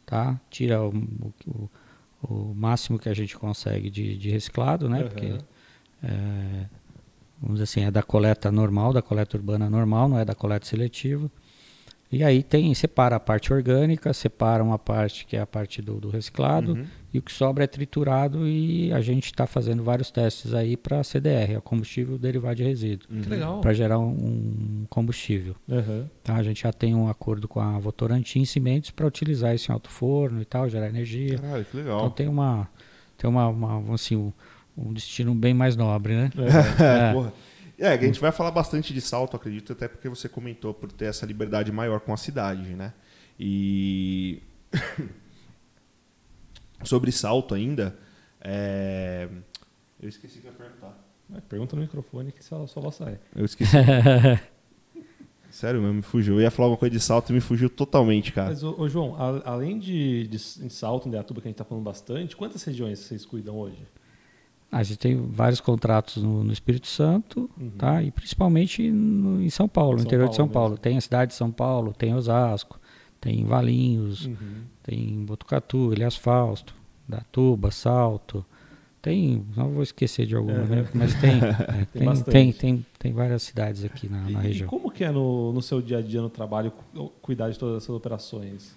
[0.05, 0.39] tá?
[0.49, 0.89] Tira o,
[1.47, 1.69] o-
[2.23, 5.01] o máximo que a gente consegue de, de reciclado, né?
[5.01, 5.07] Uhum.
[5.09, 5.37] Porque,
[6.03, 6.65] é,
[7.41, 10.65] vamos dizer assim, é da coleta normal, da coleta urbana normal, não é da coleta
[10.65, 11.29] seletiva.
[12.11, 15.99] E aí tem, separa a parte orgânica, separa uma parte que é a parte do,
[15.99, 16.85] do reciclado, Uhum.
[17.13, 21.03] e o que sobra é triturado e a gente está fazendo vários testes aí para
[21.03, 23.59] CDR, é o combustível derivado de resíduo Que legal.
[23.59, 25.55] para gerar um, um combustível.
[25.67, 26.05] Uhum.
[26.23, 26.35] Tá?
[26.35, 29.89] A gente já tem um acordo com a Votorantim Cimentos para utilizar isso em alto
[29.89, 31.37] forno e tal, gerar energia.
[31.39, 32.09] Caralho, que Então legal.
[32.11, 32.69] tem uma
[33.17, 34.31] tem uma, uma assim um,
[34.77, 36.29] um destino bem mais nobre, né?
[36.79, 37.13] É, É.
[37.13, 37.33] porra.
[37.77, 41.05] É, a gente vai falar bastante de salto, acredito, até porque você comentou por ter
[41.05, 42.93] essa liberdade maior com a cidade, né?
[43.39, 44.41] E
[46.83, 47.95] sobre salto ainda,
[48.41, 49.27] é,
[50.01, 50.97] eu esqueci que eu ia perguntar.
[51.35, 53.19] É, Pergunta no microfone que só, só vai sair.
[53.35, 53.75] Eu esqueci.
[55.49, 56.35] Sério mesmo, me fugiu.
[56.35, 58.49] Eu ia falar uma coisa de salto e me fugiu totalmente, cara.
[58.49, 61.83] Mas, ô, ô, João, a- além de, de em Salto, que a gente está falando
[61.83, 63.77] bastante, quantas regiões vocês cuidam hoje?
[64.71, 67.69] A gente tem vários contratos no, no Espírito Santo, Uhum.
[67.77, 68.03] tá?
[68.03, 70.69] E principalmente no- em São Paulo, no São interior de São Paulo Paulo.
[70.71, 70.81] mesmo.
[70.83, 72.79] Tem a cidade de São Paulo, tem Osasco,
[73.21, 74.35] tem Valinhos, Uhum.
[74.83, 76.73] tem Botucatu, Ilhas Fausto,
[77.07, 78.45] Datuba, Salto.
[79.01, 80.87] Tem, não vou esquecer de alguma, né?
[80.93, 81.33] Mas tem,
[81.79, 82.31] é, tem, bastante.
[82.31, 84.67] tem, tem, tem várias cidades aqui na, na E, e região.
[84.67, 87.83] como que é no, no seu dia a dia no trabalho cu- cuidar de todas
[87.83, 88.75] essas operações?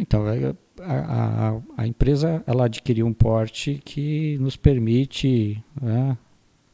[0.00, 6.16] Então, é, a, a, a empresa ela adquiriu um porte que nos permite né,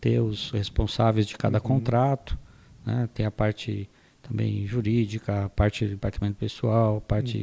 [0.01, 1.65] ter os responsáveis de cada Uhum.
[1.65, 2.39] contrato,
[2.85, 3.89] né, tem a parte
[4.23, 7.39] também jurídica, a parte de departamento pessoal, a parte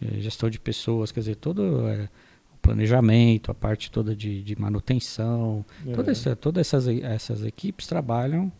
[0.00, 0.08] Uhum.
[0.16, 2.08] eh, gestão de pessoas, quer dizer, todo eh,
[2.54, 6.12] o planejamento, a parte toda de, de manutenção, toda É.
[6.12, 8.50] essa, todas essas, essas equipes trabalham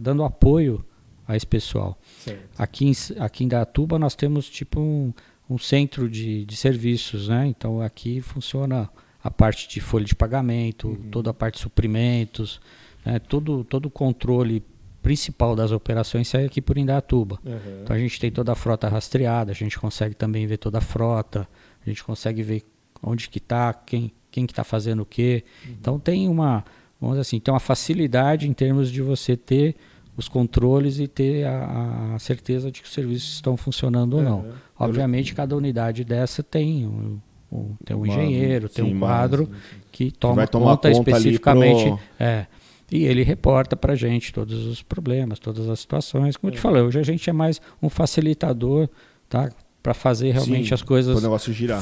[0.00, 0.84] dando apoio
[1.26, 1.98] a esse pessoal.
[2.20, 2.48] Certo.
[2.56, 5.12] Aqui em, aqui em Datuba nós temos tipo um,
[5.48, 7.46] um centro de, de serviços, né?
[7.46, 8.88] Então aqui funciona
[9.22, 11.10] a parte de folha de pagamento, Uhum.
[11.10, 12.60] toda a parte de suprimentos,
[13.04, 13.18] né?
[13.18, 14.62] todo, todo o controle
[15.02, 17.38] principal das operações sai aqui por Indatuba.
[17.44, 17.80] Uhum.
[17.82, 20.80] Então a gente tem toda a frota rastreada, a gente consegue também ver toda a
[20.82, 21.48] frota,
[21.84, 22.62] a gente consegue ver
[23.02, 25.44] onde que está, quem, quem que está fazendo o quê.
[25.68, 26.64] Então tem uma,
[27.00, 29.76] vamos assim, tem uma facilidade em termos de você ter
[30.18, 34.40] os controles e ter a, a certeza de que os serviços estão funcionando ou não.
[34.40, 34.52] Uhum.
[34.78, 37.18] Obviamente cada unidade dessa tem um,
[37.50, 39.48] um- tem um engenheiro, tem sim, um quadro
[39.92, 41.84] que toma tomar conta conta especificamente.
[41.88, 42.46] pro- É.
[42.90, 46.36] E ele reporta para a gente todos os problemas, todas as situações.
[46.36, 46.60] Como eu te É.
[46.62, 48.88] falei, hoje a gente é mais um facilitador,
[49.28, 49.50] tá?
[49.82, 51.16] Para fazer realmente Sim, as coisas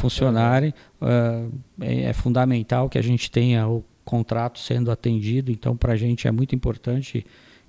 [0.01, 0.75] funcionarem.
[1.01, 1.47] Ah,
[1.81, 5.51] é, é fundamental que a gente tenha o contrato sendo atendido.
[5.51, 7.25] Então, para a gente é muito importante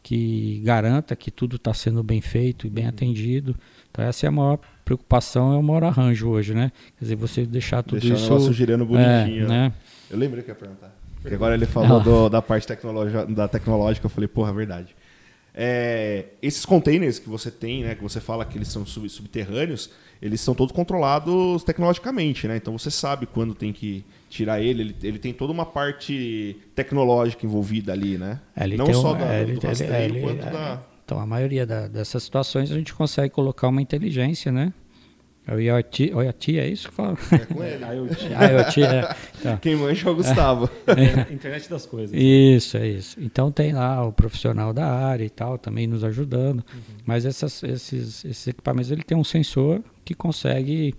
[0.08, 2.90] que garanta que tudo está sendo bem feito e bem Uhum.
[2.92, 3.56] atendido.
[3.92, 6.72] Então, essa é a maior preocupação, é o maior arranjo hoje, né?
[6.98, 8.30] Quer dizer, você deixar tudo Deixar o isso...
[8.30, 9.46] negócio girando bonitinho.
[9.46, 9.74] É, né?
[10.10, 10.96] Eu lembrei que ia perguntar.
[11.22, 14.96] Porque agora ele falou do- da parte tecnológica, da tecnológica, eu falei, porra, é verdade.
[15.54, 19.90] É, esses containers que você tem, né, que você fala que eles são sub- subterrâneos,
[20.22, 22.56] eles são todos controlados tecnologicamente, né?
[22.56, 24.82] Então você sabe quando tem que tirar ele.
[24.82, 28.40] Ele, ele tem toda uma parte tecnológica envolvida ali, né?
[28.56, 30.82] É, ele Não só um- da, é, do rastreio, ele- quanto é, da...
[31.06, 34.74] Então, a maioria da- dessas situações a gente consegue colocar uma inteligência, né?
[35.50, 37.18] É o IoT, IoT é isso que fala?
[37.32, 37.80] É com ele.
[37.86, 39.16] IoT, IoT, é.
[39.40, 40.70] Então, Quem mancha é o Gustavo.
[41.32, 42.12] internet das coisas.
[42.14, 43.18] Isso, é isso.
[43.22, 46.66] Então tem lá o profissional da área e tal, também nos ajudando.
[47.06, 50.94] Mas essas- esses, esses equipamentos, ele tem um sensor que consegue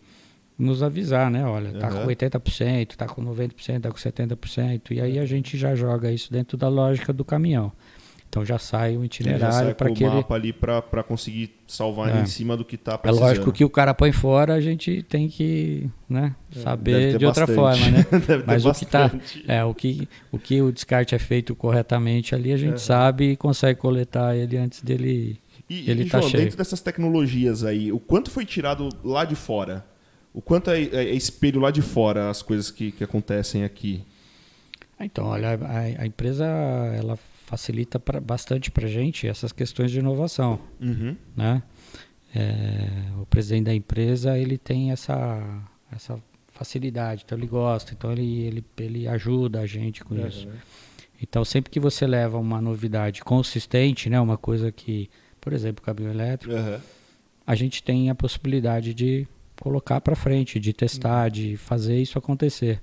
[0.58, 1.44] nos avisar, né?
[1.44, 2.02] Olha, tá Aham.
[2.02, 4.90] com 80%, tá com 90%, tá com 70%.
[4.90, 7.70] E aí a gente já joga isso dentro da lógica do caminhão.
[8.30, 10.16] Então já sai o Ele itinerário para que o ele...
[10.16, 12.20] mapa ali pra, pra conseguir salvar É.
[12.20, 13.24] em cima do que tá É precisando.
[13.26, 17.46] lógico que o cara põe fora, a gente tem que né, Deve saber de outra
[17.46, 17.56] bastante.
[17.56, 17.90] forma,
[18.38, 18.44] né?
[18.46, 19.10] Mas o que tá,
[19.46, 22.78] é, o que o que o descarte é feito corretamente ali, a gente Uhum.
[22.78, 25.40] sabe e consegue coletar ele antes dele.
[25.70, 26.42] E, Ele e, tá João, cheio.
[26.42, 29.86] dentro dessas tecnologias aí, o quanto foi tirado lá de fora?
[30.38, 34.04] O quanto é, é- é espelho lá de fora as coisas que, que acontecem aqui?
[34.96, 36.44] Ah, Então, olha, a, a empresa
[36.96, 41.16] ela facilita pra, bastante para gente essas questões de inovação, Uhum.
[41.36, 41.60] né?
[42.32, 42.88] É,
[43.20, 45.42] o presidente da empresa ele tem essa
[45.90, 46.22] essa
[46.52, 50.46] facilidade, então ele gosta, então ele ele, ele ajuda a gente com isso.
[50.46, 50.54] Uhum.
[51.20, 56.12] Então, sempre que você leva uma novidade consistente, né, uma coisa que, por exemplo, caminhão
[56.12, 56.80] elétrico, Aham.
[57.44, 59.26] a gente tem a possibilidade de
[59.60, 62.80] colocar para frente, de testar, de fazer isso acontecer.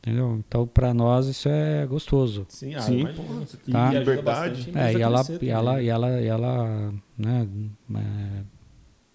[0.00, 0.42] Entendeu?
[0.46, 2.44] Então, para nós isso é gostoso.
[2.50, 2.84] Sim, ah,
[3.16, 3.92] porra, E tá.
[3.94, 4.70] Liberdade.
[4.74, 7.48] a É, e a ela, e ela, e ela, e ela, né,
[7.96, 8.42] é,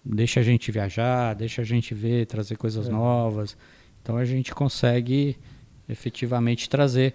[0.04, 2.90] deixa a gente viajar, deixa a gente ver, trazer coisas É.
[2.90, 3.56] novas.
[4.02, 5.36] Então a gente consegue
[5.88, 7.14] efetivamente trazer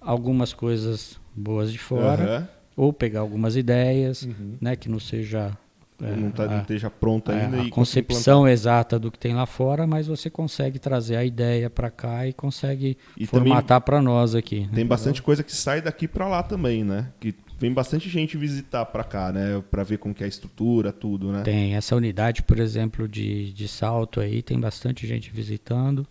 [0.00, 2.48] algumas coisas boas de fora Aham.
[2.76, 4.56] ou pegar algumas ideias, Uhum.
[4.58, 5.56] né, que não seja
[6.02, 7.62] é, não, tá, a, não esteja pronta é, ainda.
[7.62, 11.90] a concepção exata do que tem lá fora, mas você consegue trazer a ideia para
[11.90, 14.60] cá e consegue E formatar para nós aqui.
[14.62, 14.70] né?
[14.74, 17.08] Tem bastante coisa que sai daqui pra lá também, né?
[17.20, 19.62] Que vem bastante gente visitar pra cá, né?
[19.70, 21.42] Pra ver como que é a estrutura, tudo, né?
[21.42, 26.06] Tem essa unidade, por exemplo, de, de salto aí, tem bastante gente visitando.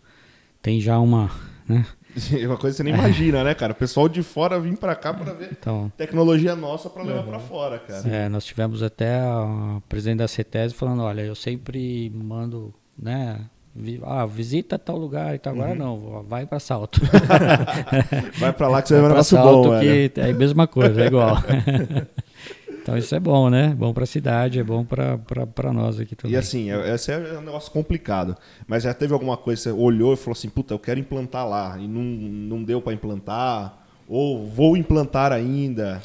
[0.62, 1.30] Tem já uma,
[1.67, 1.86] né?
[2.34, 3.71] É uma coisa que você nem imagina, né, cara?
[3.74, 7.39] O pessoal de fora vir pra cá pra ver Então, tecnologia nossa pra levar pra
[7.39, 8.08] fora, cara.
[8.08, 13.41] é, nós tivemos até a presidente da CETES falando, olha, eu sempre mando, né?
[13.74, 15.54] vi- Ah, visita tal lugar e tal.
[15.54, 17.00] Agora não, vai para salto.
[18.39, 20.10] Vai pra lá que você vai ver um Pra negócio salto bom, velho.
[20.10, 21.38] que é a mesma coisa, é igual.
[22.82, 23.76] então isso é bom, né?
[23.78, 26.36] Bom para a cidade, é bom para nós aqui também.
[26.36, 28.36] E assim, é- esse é um negócio complicado.
[28.67, 31.78] Mas já teve alguma coisa você olhou e falou assim, puta, eu quero implantar lá.
[31.80, 33.78] E não, não deu pra implantar.
[34.08, 36.02] Ou vou implantar ainda.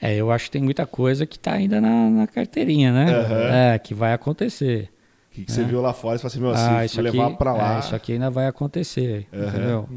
[0.00, 3.12] É, eu acho que tem muita coisa que está ainda na, na carteirinha, né?
[3.14, 3.48] Aham.
[3.74, 4.88] É, que vai acontecer.
[5.30, 5.64] O que, que você É.
[5.64, 7.76] viu lá fora e falou assim, meu, ah, isso levar pra lá.
[7.76, 9.46] é, isso aqui ainda vai acontecer, Aham.
[9.48, 9.88] entendeu?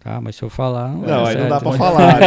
[0.00, 0.88] Tá, mas se eu falar...
[0.88, 1.78] Não, Não, é aí não dá certo, pra né?
[1.78, 2.26] falar, né?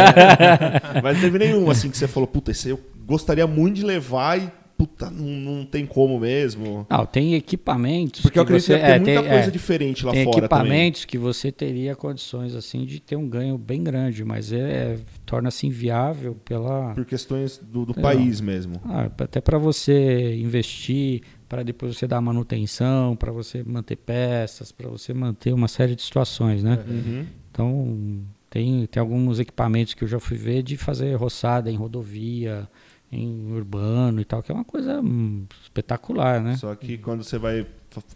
[1.02, 4.38] Mas não teve nenhum assim que você falou, puta, esse eu gostaria muito de levar
[4.40, 6.86] e, puta, não, não tem como mesmo.
[6.90, 8.78] Não, tem equipamentos Porque eu acredito você...
[8.78, 10.64] que deve ter é, muita tem- coisa é, diferente lá tem fora também.
[10.64, 15.66] equipamentos que você teria condições assim de ter um ganho bem grande, mas é, torna-se
[15.66, 18.02] inviável pela Por questões do, do É.
[18.02, 18.80] país mesmo.
[18.84, 24.88] ah, até para você investir, para depois você dar manutenção, para você manter peças, para
[24.88, 26.82] você manter uma série de situações, né?
[26.88, 27.26] Uhum.
[27.50, 32.68] Então tem, tem alguns equipamentos que eu já fui ver de fazer roçada em rodovia,
[33.14, 36.56] em urbano e tal, que é uma coisa hum, espetacular, né?
[36.56, 37.66] Só que quando você vai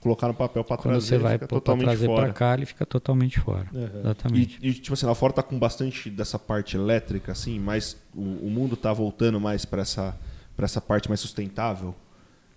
[0.00, 3.38] colocar no papel Quando trazer, você vai pôr totalmente trazer para cá, ele fica totalmente
[3.38, 3.66] fora.
[3.72, 4.00] Uhum.
[4.00, 4.58] Exatamente.
[4.60, 8.20] E, e, tipo assim, lá fora tá com bastante dessa parte elétrica, assim, mas o,
[8.22, 10.18] o mundo tá voltando mais para essa,
[10.56, 11.94] pra essa parte mais sustentável.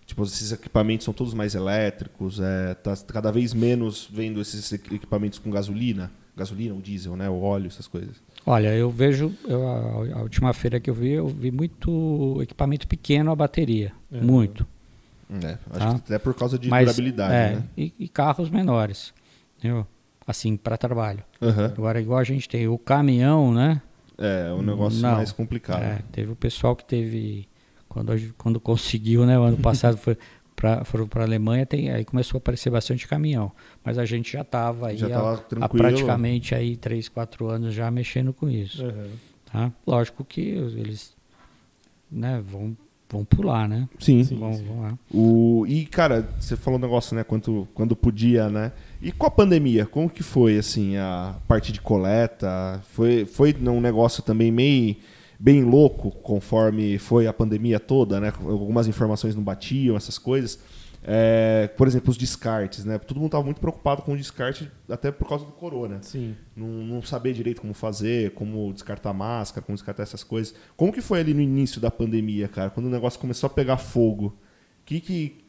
[0.06, 4.96] Tipo, esses equipamentos são todos mais elétricos, é, tá cada vez menos vendo esses equi-
[4.96, 8.22] equipamentos com gasolina, gasolina ou diesel, né, o óleo, essas coisas.
[8.46, 12.88] Olha, eu vejo, eu- a, a última feira que eu vi, eu vi muito equipamento
[12.88, 13.92] pequeno a bateria.
[14.12, 14.22] Uhum.
[14.24, 14.66] Muito.
[15.44, 15.90] É, acho Tá.
[15.94, 17.64] que até por causa de Mas, durabilidade, é, né?
[17.78, 19.14] e, e carros menores.
[19.58, 19.86] Entendeu?
[20.28, 21.24] Assim, para trabalho.
[21.42, 21.66] Aham.
[21.78, 23.82] Agora, igual a gente tem o caminhão, né?
[24.18, 25.16] É, um negócio Não.
[25.16, 25.82] mais complicado.
[25.84, 27.48] É, teve o pessoal que teve.
[27.88, 29.38] Quando, quando conseguiu, né?
[29.38, 30.18] O ano passado foi
[30.62, 33.52] pra, foram para a Alemanha, tem, aí começou a aparecer bastante caminhão.
[33.84, 37.90] Mas a gente já estava aí Já tava há, praticamente aí 3, 4 anos já
[37.90, 38.86] mexendo com isso.
[38.86, 39.10] Uhum.
[39.52, 39.72] Tá?
[39.88, 41.16] Lógico que eles
[42.12, 42.78] né, vão,
[43.10, 43.90] vão pular, né?
[44.00, 44.24] Sim.
[44.24, 44.64] Sim, vão, sim.
[44.66, 45.00] vão lá.
[45.12, 47.24] O, e, cara, você falou um negócio, né?
[47.24, 48.72] Quando, quando podia, né?
[49.02, 52.80] E com a pandemia, como que foi, assim, a parte de coleta?
[52.92, 54.96] Foi, foi um negócio também meio
[55.42, 58.32] bem louco, conforme foi a pandemia toda, né?
[58.42, 60.60] Algumas informações não batiam, essas coisas.
[61.04, 63.00] É, por exemplo, os descartes, né?
[63.00, 65.98] Todo mundo estava muito preocupado com o descarte, até por causa do corona.
[66.04, 66.36] Sim.
[66.56, 70.54] Não, não saber direito como fazer, como descartar máscara, como descartar essas coisas.
[70.78, 72.70] Como que foi ali no início da pandemia, cara?
[72.70, 74.38] Quando o negócio começou a pegar fogo?
[74.86, 75.44] Que que,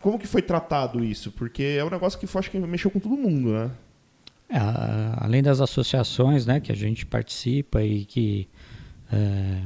[0.00, 1.30] como que foi tratado isso?
[1.32, 3.70] Porque é um negócio que eu acho que mexeu com todo mundo, né?
[4.48, 4.58] É,
[5.18, 8.48] além das associações né, que a gente participa e que
[9.14, 9.62] é,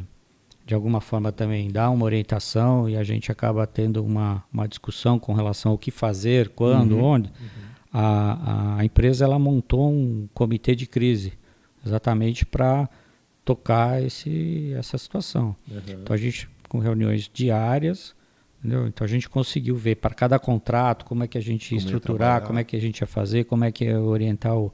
[0.66, 5.18] de alguma forma também dá uma orientação e a gente acaba tendo uma, uma discussão
[5.18, 7.04] com relação ao que fazer, quando, uhum.
[7.04, 7.68] onde, uhum.
[7.90, 11.32] A, a empresa ela montou um comitê de crise
[11.84, 12.86] exatamente para
[13.46, 15.56] tocar esse, essa situação.
[15.66, 15.80] Uhum.
[15.88, 18.14] Então a gente com reuniões diárias
[18.58, 18.88] Entendeu?
[18.88, 21.86] Então a gente conseguiu ver para cada contrato como é que a gente ia como
[21.86, 24.72] estruturar, como é que a gente ia fazer, como é que ia orientar o,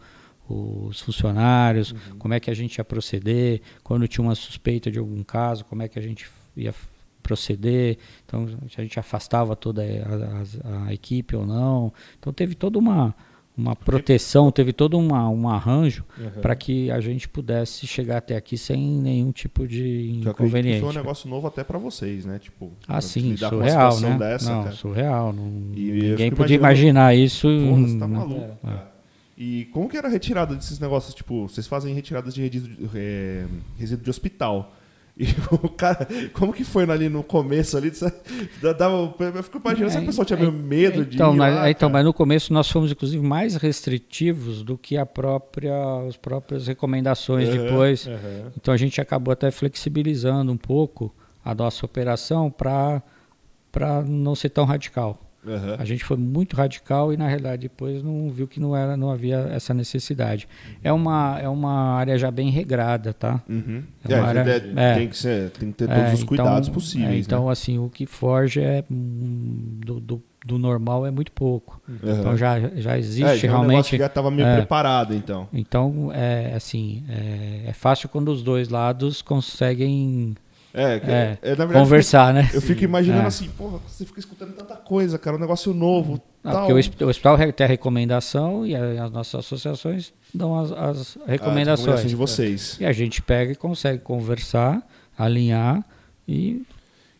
[0.48, 2.18] os funcionários, uhum.
[2.18, 5.82] como é que a gente ia proceder, quando tinha uma suspeita de algum caso, como
[5.82, 6.74] é que a gente ia
[7.22, 7.98] proceder.
[8.26, 11.92] Então a gente afastava toda a, a, a equipe ou não.
[12.18, 13.14] Então teve toda uma
[13.56, 16.40] uma proteção, teve todo uma, um arranjo uhum.
[16.42, 20.80] para que a gente pudesse chegar até aqui sem nenhum tipo de inconveniente.
[20.80, 22.40] foi um negócio novo até para vocês, né?
[22.40, 24.18] Tipo, ah, sim, surreal, né?
[24.18, 24.74] Dessa, não, cara.
[24.74, 25.32] surreal.
[25.32, 27.46] Não, ninguém podia imaginar isso.
[27.46, 28.93] Porra, você tá maluco, é.
[29.36, 31.14] E como que era a retirada desses negócios?
[31.14, 33.44] Tipo, vocês fazem retiradas de resíduo, é,
[33.76, 34.74] resíduo de hospital.
[35.16, 37.92] E o cara, como que foi ali no começo ali?
[38.60, 41.14] Dava, eu fico imaginando se a pessoa tinha é, medo de.
[41.14, 45.06] Então, ir lá, então mas no começo nós fomos, inclusive, mais restritivos do que a
[45.06, 45.72] própria,
[46.08, 48.06] as próprias recomendações uhum, depois.
[48.08, 48.50] Uhum.
[48.56, 53.02] Então a gente acabou até flexibilizando um pouco a nossa operação para
[54.04, 55.23] não ser tão radical.
[55.46, 55.76] Uhum.
[55.78, 59.10] A gente foi muito radical e na realidade depois não viu que não era, não
[59.10, 60.48] havia essa necessidade.
[60.66, 60.74] Uhum.
[60.82, 63.42] É uma é uma área já bem regrada, tá?
[63.48, 63.82] Uhum.
[64.08, 64.40] É, é área,
[64.76, 67.14] é, tem que ser, tem que ter todos os então, cuidados possíveis.
[67.14, 67.52] É, então né?
[67.52, 71.80] assim o que foge é hum, do, do, do, normal é muito pouco.
[72.02, 73.94] Então já já existe é, realmente.
[73.94, 75.48] Um já estava meio preparado então.
[75.52, 80.34] Então é assim é, fácil quando os dois lados conseguem
[80.74, 82.58] é, é, é verdade, conversar, eu fico, né?
[82.58, 83.26] Eu fico imaginando é.
[83.26, 86.20] assim, porra, você fica escutando tanta coisa, cara, um negócio novo.
[86.42, 86.66] Não, tal.
[86.66, 92.00] Porque o hospital tem a recomendação e as nossas associações dão as, as recomendações.
[92.00, 92.76] Ah, de vocês.
[92.80, 94.82] E a gente pega e consegue conversar,
[95.16, 95.84] alinhar
[96.26, 96.62] e.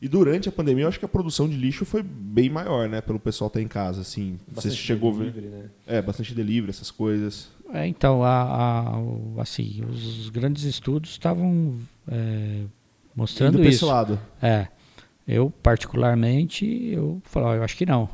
[0.03, 3.01] E durante a pandemia, eu acho que a produção de lixo foi bem maior, né?
[3.01, 4.39] Pelo pessoal estar tá em casa, assim.
[4.49, 5.33] Bastante você chegou a ver.
[5.33, 5.65] Né?
[5.87, 7.49] É, bastante delivery, essas coisas.
[7.73, 8.91] É, então, a,
[9.39, 11.79] a, assim, os grandes estudos estavam.
[13.15, 13.87] Mostrando Indo isso.
[13.87, 14.19] lado.
[14.43, 14.69] É.
[15.27, 18.09] Eu, particularmente, eu falo, eu acho que não.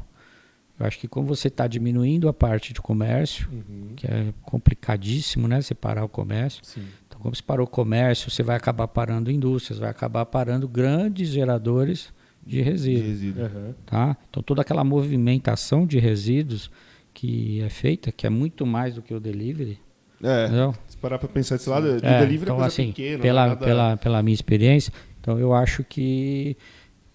[0.78, 3.92] Eu acho que como você está diminuindo a parte de comércio, uhum.
[3.96, 5.60] que é complicadíssimo, né?
[5.60, 6.62] Separar o comércio.
[6.64, 6.86] Sim.
[7.06, 11.28] Então, como você parou o comércio, você vai acabar parando indústrias, vai acabar parando grandes
[11.28, 12.12] geradores
[12.46, 13.04] de resíduos.
[13.04, 13.44] De resíduo.
[13.44, 13.74] uhum.
[13.84, 14.16] tá?
[14.30, 16.70] Então, toda aquela movimentação de resíduos
[17.12, 19.78] que é feita, que é muito mais do que o delivery,
[20.22, 20.74] é, entendeu?
[21.00, 23.22] Parar para pensar desse lado, o é, delivery então, é coisa assim, pequena.
[23.22, 23.64] Pela, nada...
[23.64, 26.56] pela, pela minha experiência, então eu acho que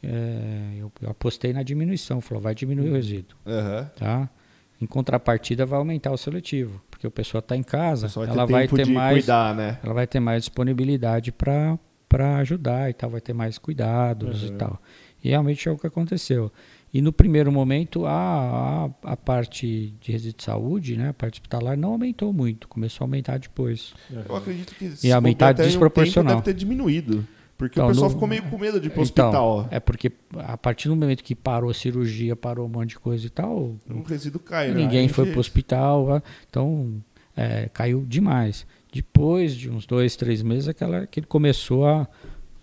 [0.03, 2.95] é, eu, apostei na diminuição, falou, vai diminuir o uhum.
[2.95, 3.37] resíduo.
[3.45, 3.85] Uhum.
[3.95, 4.29] Tá?
[4.81, 8.67] Em contrapartida, vai aumentar o seletivo, porque o pessoal está em casa, vai ela vai
[8.67, 9.79] ter mais, cuidar, né?
[9.83, 14.49] ela vai ter mais disponibilidade para para ajudar e tal, vai ter mais cuidados uhum.
[14.49, 14.81] e tal.
[15.23, 16.51] E realmente é o que aconteceu.
[16.95, 21.33] E no primeiro momento, a, a, a, parte de resíduo de saúde, né, a parte
[21.33, 23.93] hospitalar, não aumentou muito, começou a aumentar depois.
[24.09, 26.37] Eu acredito que e aumentar desproporcional.
[26.37, 27.27] Um deve ter diminuído.
[27.57, 29.67] Porque então, o pessoal no, ficou meio com medo de ir pro então, hospital.
[29.71, 33.27] É porque a partir do momento que parou a cirurgia, parou um monte de coisa
[33.27, 33.75] e tal.
[33.89, 34.75] O resíduo cai, né?
[34.75, 36.23] Ninguém foi pro hospital.
[36.49, 37.03] Então,
[37.35, 38.65] é, caiu demais.
[38.93, 42.07] Depois de uns dois, três meses, aquela, que ele começou a,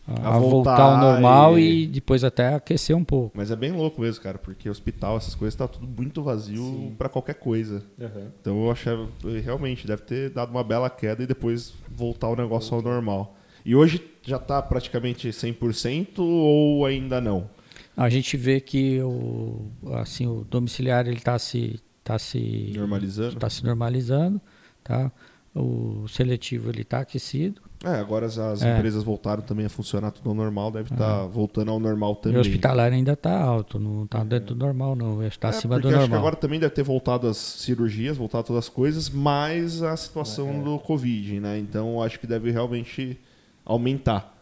[0.06, 1.84] a, a voltar, voltar, ao normal e...
[1.84, 1.86] e...
[1.86, 3.32] depois até aquecer um pouco.
[3.36, 7.08] Mas é bem louco mesmo, cara, porque hospital, essas coisas, tá tudo muito vazio para
[7.08, 7.82] qualquer coisa.
[7.98, 8.28] Uhum.
[8.40, 9.08] Então eu achava,
[9.44, 13.36] realmente, deve ter dado uma bela queda e depois voltar o negócio ao normal.
[13.64, 17.48] E hoje já está praticamente 100% ou ainda não?
[17.96, 23.36] A gente vê que o, assim, o domiciliar ele está se, tá se normalizando.
[23.36, 24.40] Tá se normalizando
[24.82, 25.10] tá?
[25.54, 27.60] O seletivo ele está aquecido.
[27.84, 28.76] É, agora as, as é.
[28.76, 31.28] empresas voltaram também a funcionar tudo ao normal, deve estar tá é.
[31.28, 32.36] voltando ao normal também.
[32.36, 35.22] E o hospitalar ainda está alto, não está dentro do normal, não.
[35.24, 36.02] Está é, acima do normal.
[36.02, 39.96] Acho que agora também deve ter voltado as cirurgias, voltado todas as coisas, mais a
[39.96, 40.62] situação é.
[40.62, 41.58] do Covid, né?
[41.58, 43.18] Então acho que deve realmente
[43.64, 44.32] aumentar.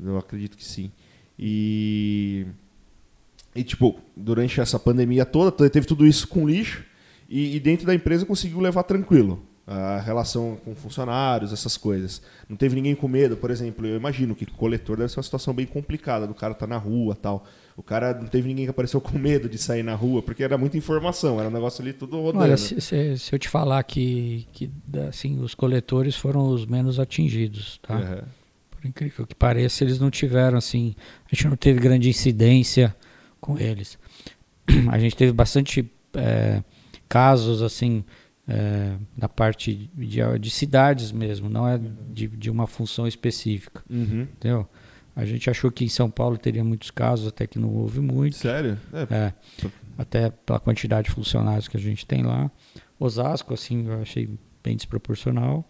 [0.00, 0.92] Eu acredito que sim.
[1.36, 2.46] E,
[3.56, 6.84] e tipo, durante essa pandemia toda, teve tudo isso com lixo
[7.28, 12.20] e, e dentro da empresa conseguiu levar tranquilo a relação com funcionários, essas coisas.
[12.48, 15.54] Não teve ninguém com medo, por exemplo, eu imagino que coletor deve ser uma situação
[15.54, 17.46] bem complicada, do cara tá na rua tal.
[17.76, 20.58] O cara não teve ninguém que apareceu com medo de sair na rua, porque era
[20.58, 22.42] muita informação, era um negócio ali tudo rodando.
[22.42, 24.68] Olha, se, se, se eu te falar que, que
[25.08, 27.96] assim, os coletores foram os menos atingidos, tá?
[27.96, 28.28] Uhum.
[28.72, 30.96] Por incrível que pareça, eles não tiveram, assim,
[31.30, 32.94] a gente não teve grande incidência
[33.40, 33.96] com eles.
[34.90, 36.60] a gente teve bastante é,
[37.08, 38.04] casos assim
[38.50, 41.78] é, da parte de, de, cidades mesmo, não é
[42.12, 44.22] de, de uma função específica, Uhum.
[44.22, 44.68] entendeu?
[45.14, 48.36] A gente achou que em São Paulo teria muitos casos, até que não houve muito.
[48.36, 48.78] Sério?
[48.92, 49.32] É, É,
[49.98, 52.50] até pela quantidade de funcionários que a gente tem lá.
[52.98, 54.28] Osasco, assim, eu achei
[54.62, 55.64] bem desproporcional.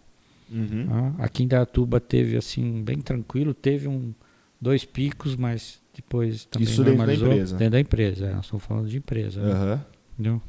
[0.49, 0.87] uhum.
[1.17, 1.23] tá?
[1.23, 3.53] Aqui em Dayatuba teve, assim, bem tranquilo.
[3.53, 4.13] Teve um,
[4.59, 7.27] dois picos, mas depois também Isso dentro da normalizou.
[7.31, 7.57] empresa?
[7.57, 9.41] Dentro da empresa, é, nós estamos falando de empresa.
[9.41, 9.51] né?
[9.51, 9.85] Aham.
[10.13, 10.41] Entendeu?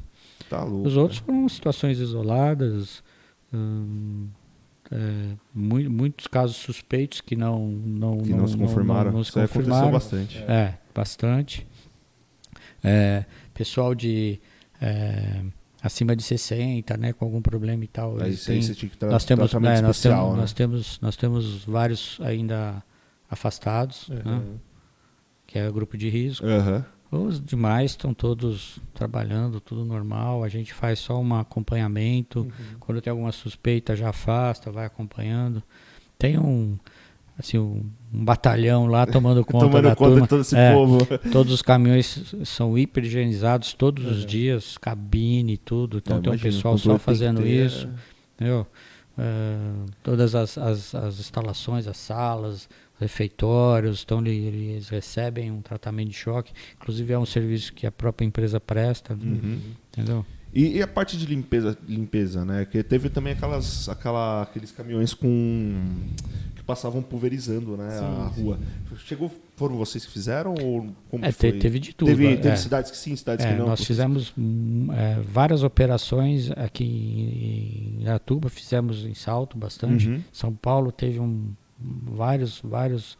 [0.49, 0.87] Tá louco.
[0.87, 3.03] Os outros foram situações isoladas,
[3.53, 4.27] hum,
[4.91, 9.11] é, mui- muitos casos suspeitos que não não Que não, se confirmaram.
[9.11, 9.91] não se Isso aí aconteceu confirmaram.
[9.91, 10.37] bastante.
[10.47, 11.67] É, bastante.
[12.83, 14.39] É, pessoal de
[14.81, 15.41] é,
[15.81, 18.17] acima de 60, né, com algum problema e tal.
[18.19, 20.19] Aí eles você, aí têm- você tinha que tra nós temos, tratamento né, nós especial,
[20.25, 20.41] temos, né?
[20.41, 22.83] nós temos, nós temos vários ainda
[23.29, 24.57] afastados, né, Uhum.
[25.47, 26.45] que é o grupo de risco.
[26.45, 26.85] Aham.
[27.15, 30.43] Os demais estão todos trabalhando, tudo normal.
[30.43, 32.39] A gente faz só um acompanhamento.
[32.41, 32.49] Uhum.
[32.79, 35.61] Quando tem alguma suspeita, já afasta, vai acompanhando.
[36.17, 36.77] Tem um,
[37.37, 40.21] assim, um, um batalhão lá tomando conta Tomando da conta turma.
[40.23, 40.73] de todo esse É.
[40.73, 40.97] povo.
[41.31, 44.25] Todos os caminhões são hiper higienizados todos os Uhum.
[44.27, 45.97] dias, cabine, tudo.
[45.97, 47.87] Então É, tem um pessoal só fazendo ter, isso.
[48.35, 48.65] Entendeu?
[49.15, 49.55] É,
[50.01, 52.67] todas as, as, as instalações, as salas,
[53.03, 56.51] refeitórios, então ele- eles recebem um tratamento de choque.
[56.75, 59.59] Inclusive é um serviço que a própria empresa presta, Uhum.
[59.91, 60.25] entendeu?
[60.55, 62.65] E, e a parte de limpeza, limpeza, né?
[62.65, 65.73] Que teve também aquelas, aquela, aqueles caminhões com
[66.55, 68.59] que passavam pulverizando, né, a Sim, rua.
[69.05, 71.53] Chegou, foram vocês que fizeram ou como É, foi?
[71.53, 72.07] te- teve de tudo.
[72.07, 72.35] Teve, é.
[72.37, 73.65] teve cidades que sim, cidades É, que não.
[73.67, 80.07] nós fizemos hum, é, várias operações aqui em Atuba, fizemos em Salto bastante.
[80.07, 80.21] Uhum.
[80.31, 81.49] São Paulo teve um,
[81.83, 83.17] vários, vários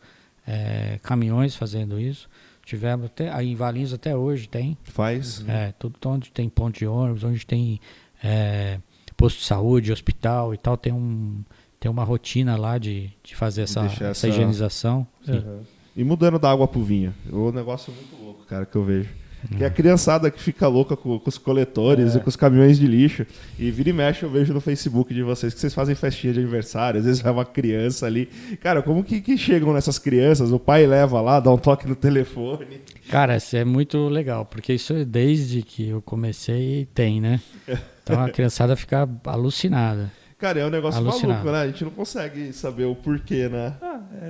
[0.48, 2.30] é, caminhões fazendo isso.
[2.66, 4.78] Tivemos até aí em Valinhos até hoje tem.
[4.84, 5.44] Faz.
[5.48, 7.80] É, tudo onde tem ponto de ônibus, onde tem
[8.24, 8.80] é,
[9.18, 11.44] posto de saúde, hospital e tal, tem um
[11.80, 15.06] tem uma rotina lá de, de fazer essa, essa essa- higienização.
[15.28, 15.64] Uhum.
[15.98, 17.14] E mudando da água pro vinho.
[17.30, 19.10] O negócio é muito louco, cara, que eu vejo.
[19.58, 22.18] Que é a criançada que fica louca com, com os coletores É.
[22.18, 23.26] e com os caminhões de lixo.
[23.60, 26.40] E vira e mexe eu vejo no Facebook de vocês que vocês fazem festinha de
[26.40, 28.30] aniversário, às vezes vai uma criança ali.
[28.62, 30.52] Cara, como que, que chegam nessas crianças?
[30.52, 32.82] O pai leva lá, dá um toque no telefone.
[33.10, 37.40] Cara, isso é muito legal, porque isso é desde que eu comecei tem, né?
[38.06, 40.12] Então a criançada fica alucinada.
[40.44, 41.30] Cara, é um negócio Alucinado.
[41.46, 41.62] maluco, né?
[41.62, 43.76] A gente não consegue saber o porquê, né?
[43.82, 44.28] Ah, é,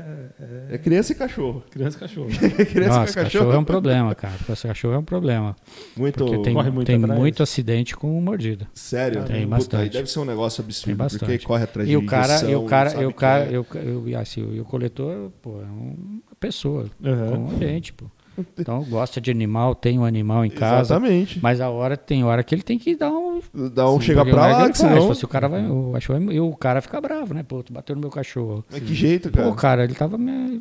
[0.71, 1.63] é- É criança e cachorro.
[1.71, 2.27] Criança e cachorro.
[2.71, 4.35] criança Nossa, e cachorro é um problema, cara.
[4.47, 5.55] Esse cachorro é um problema.
[5.97, 6.23] Muito.
[6.23, 7.19] Porque tem, Corre muito tem atrás.
[7.19, 8.67] muito acidente com mordida.
[8.75, 9.23] Sério?
[9.23, 9.81] Tem Puta, bastante.
[9.81, 11.19] aí deve ser um negócio Tem absurdo, bastante.
[11.25, 13.57] porque corre atrás E de o cara, e o cara, e o cara, é.
[13.57, 15.95] eu, eu, e assim, e o coletor, pô, é uma
[16.39, 17.29] pessoa, Uhum.
[17.47, 18.05] como a gente, pô.
[18.57, 20.93] Então gosta de animal, tem um animal em casa.
[20.95, 21.39] Exatamente.
[21.41, 23.22] Mas a hora tem hora que ele tem que dar um.
[23.53, 25.13] Dá um chega porque pra não é que lá, que faz, senão...
[25.15, 25.65] Se o cara vai.
[25.65, 27.43] Eu acho, e o cara fica bravo, né?
[27.43, 28.63] Pô, tu bateu no meu cachorro.
[28.71, 29.49] Mas que jeito, cara.
[29.49, 30.17] Pô, cara, ele tava.
[30.17, 30.59] Me...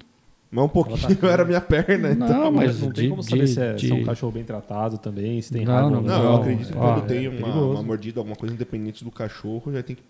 [0.51, 2.29] Mas um pouquinho era minha perna, então.
[2.29, 4.05] Não, Mas mas não tem de- como saber de- se, é, se é um de-
[4.05, 6.79] cachorro bem tratado também, se tem Não, raiva não, ou Não, eu Não, acredito que
[6.79, 10.03] quando tem é uma, uma mordida, alguma coisa independente do cachorro, já tem que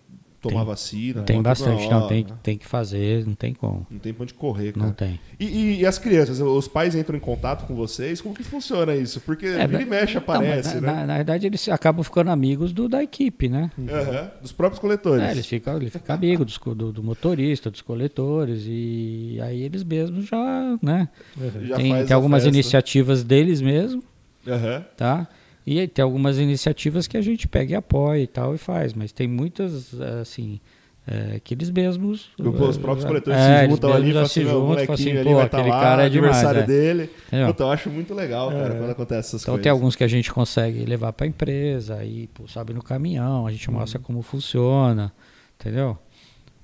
[0.43, 1.21] tomar Tem- vacina.
[1.23, 3.87] Tem bastante, pra- não, tem, ó, tem que fazer, não tem como.
[3.89, 4.85] Não tem pra onde correr, cara.
[4.85, 5.19] Não tem.
[5.39, 8.19] E, e- e as crianças, os pais entram em contato com vocês?
[8.21, 9.21] Como que funciona isso?
[9.21, 10.93] Porque É, vira e mexe Então, aparece, na, né?
[10.93, 13.71] na, na verdade, eles acabam ficando amigos do, da equipe, né?
[13.89, 15.23] Aham, Dos próprios coletores.
[15.23, 19.61] É, eles ficam, ele fica amigo dos co- do, do motorista, dos coletores, e aí
[19.63, 21.07] eles mesmos já, né?
[21.37, 21.65] Uhum.
[21.65, 22.55] Já tem tem algumas festa.
[22.57, 24.03] iniciativas deles mesmo,
[24.47, 24.83] Aham.
[24.97, 25.27] tá?
[25.65, 28.93] E aí tem algumas iniciativas que a gente pega e apoia e tal e faz,
[28.93, 30.59] mas tem muitas, assim,
[31.07, 32.29] é, que eles mesmos...
[32.37, 34.93] Os próprios é, coletores é, se juntam ali e falam assim, "Meu, o juntam molequinho
[34.93, 36.65] assim, ali vai estar aquele lá, cara é demais, aniversário é.
[36.65, 37.09] dele.
[37.47, 38.77] Puta, eu acho muito legal, cara, É.
[38.77, 39.63] quando acontece essas Então coisas.
[39.63, 43.47] tem alguns que a gente consegue levar para a empresa, aí pô, sobe no caminhão,
[43.47, 45.13] a gente mostra como funciona,
[45.59, 45.89] entendeu?
[45.89, 45.95] Uhum.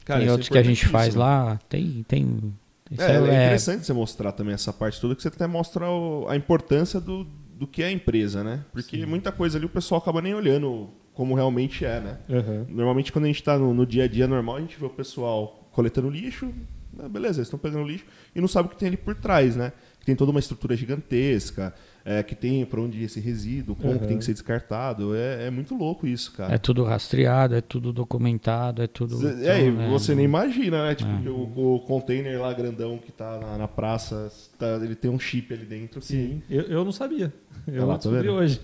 [0.03, 2.53] Cara, tem é outros que a gente faz lá, tem tem
[2.97, 6.25] É, é é- interessante você mostrar também essa parte toda, que você até mostra o-
[6.27, 7.27] a importância do,
[7.59, 8.63] do que é a empresa, né?
[8.71, 12.17] Porque muita coisa ali o pessoal acaba nem olhando como realmente é, né?
[12.29, 12.65] Uhum.
[12.69, 14.89] Normalmente quando a gente está no, no dia a dia normal, a gente vê o
[14.89, 16.53] pessoal coletando lixo,
[16.97, 19.57] ah, beleza, eles estão pegando lixo, e não sabe o que tem ali por trás,
[19.57, 19.73] né?
[20.09, 21.71] Que tem toda uma estrutura gigantesca,
[22.03, 24.07] é, que tem para onde ir esse resíduo, como que Uhum.
[24.07, 25.13] tem que ser descartado.
[25.15, 26.53] É, é muito louco isso, cara.
[26.53, 29.17] é tudo rastreado, é tudo documentado, é tudo.
[29.17, 30.95] Cê- é, e então, é, você nem imagina, né?
[30.95, 31.21] Tipo, É.
[31.21, 35.19] que o, o container lá grandão que tá na, na praça, tá- ele tem um
[35.19, 35.99] chip ali dentro.
[35.99, 37.31] Que, Sim, eu, eu não sabia.
[37.67, 38.59] Eu Olha lá, tá descobri hoje.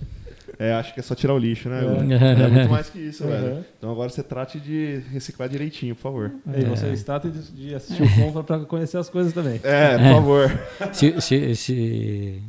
[0.60, 1.82] É, acho que é só tirar o lixo, né?
[1.82, 2.44] É.
[2.46, 3.30] É muito mais que isso, Uhum.
[3.30, 3.66] velho.
[3.78, 6.32] Então agora você trate de reciclar direitinho, por favor.
[6.54, 6.62] É.
[6.66, 9.60] vocês tratem de, de assistir o Compra para conhecer as coisas também.
[9.64, 10.60] É, por favor.
[10.94, 12.42] Se, se, se,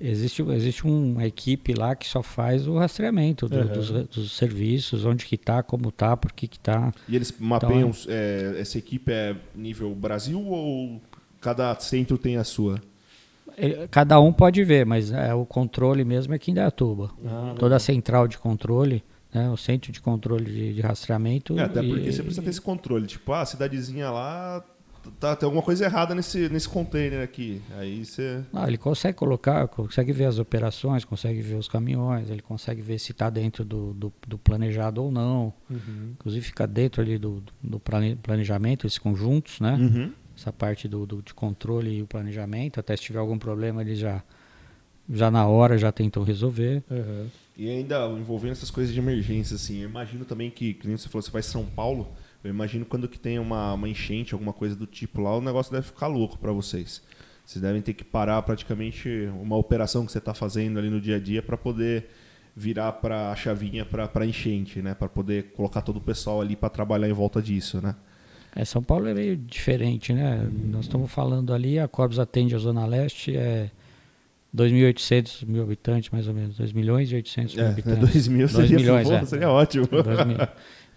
[0.00, 3.66] Existe, existe uma equipe lá que só faz o rastreamento do, Uhum.
[3.68, 6.92] dos, dos serviços, onde que tá, como tá, por que que tá.
[7.08, 11.00] E eles mapeiam, é, essa equipe é nível Brasil ou
[11.40, 12.80] cada centro tem a sua?
[13.56, 17.10] É, Cada um pode ver, mas é, o controle mesmo é aqui em Dayatuba.
[17.26, 19.02] Ah, Toda a central de controle,
[19.34, 21.58] né, o centro de controle de, de rastreamento.
[21.58, 23.06] É, até e- porque você precisa ter esse controle.
[23.06, 24.62] Tipo, ah, a cidadezinha lá,
[25.18, 27.60] tá, tem alguma coisa errada nesse, nesse container aqui.
[27.78, 28.42] Aí você...
[28.52, 32.98] Ah, ele consegue colocar, consegue ver as operações, consegue ver os caminhões, ele consegue ver
[32.98, 35.52] se está dentro do, do, do planejado ou não.
[35.70, 36.12] Uhum.
[36.12, 39.74] Inclusive fica dentro ali do, do plane- planejamento, esses conjuntos, né?
[39.80, 40.12] Uhum.
[40.42, 42.80] Essa parte do, do de controle e o planejamento.
[42.80, 44.24] Até se tiver algum problema, eles já,
[45.08, 46.82] já na hora já tentam resolver.
[46.90, 47.28] Uhum.
[47.56, 51.08] E ainda envolvendo essas coisas de emergência, assim, eu imagino também que, que nem você
[51.08, 52.08] falou, você vai São Paulo,
[52.42, 55.70] eu imagino quando que tem uma, uma enchente, alguma coisa do tipo lá, o negócio
[55.70, 57.00] deve ficar louco para vocês.
[57.46, 59.08] Vocês devem ter que parar praticamente
[59.40, 62.08] uma operação que você está fazendo ali no dia a dia para poder
[62.56, 64.92] virar para a chavinha para enchente, né?
[64.92, 67.94] Para poder colocar todo o pessoal ali para trabalhar em volta disso, né?
[68.54, 70.46] É, São Paulo é meio diferente, né?
[70.66, 73.70] Nós estamos falando ali, a Corpus atende a Zona Leste, é
[74.54, 76.56] 2.800 mil habitantes, mais ou menos.
[76.58, 77.98] 2 milhões e 800 mil É, habitantes.
[78.00, 79.24] 2 mil Dois seria, milhões, é.
[79.24, 79.88] seria ótimo.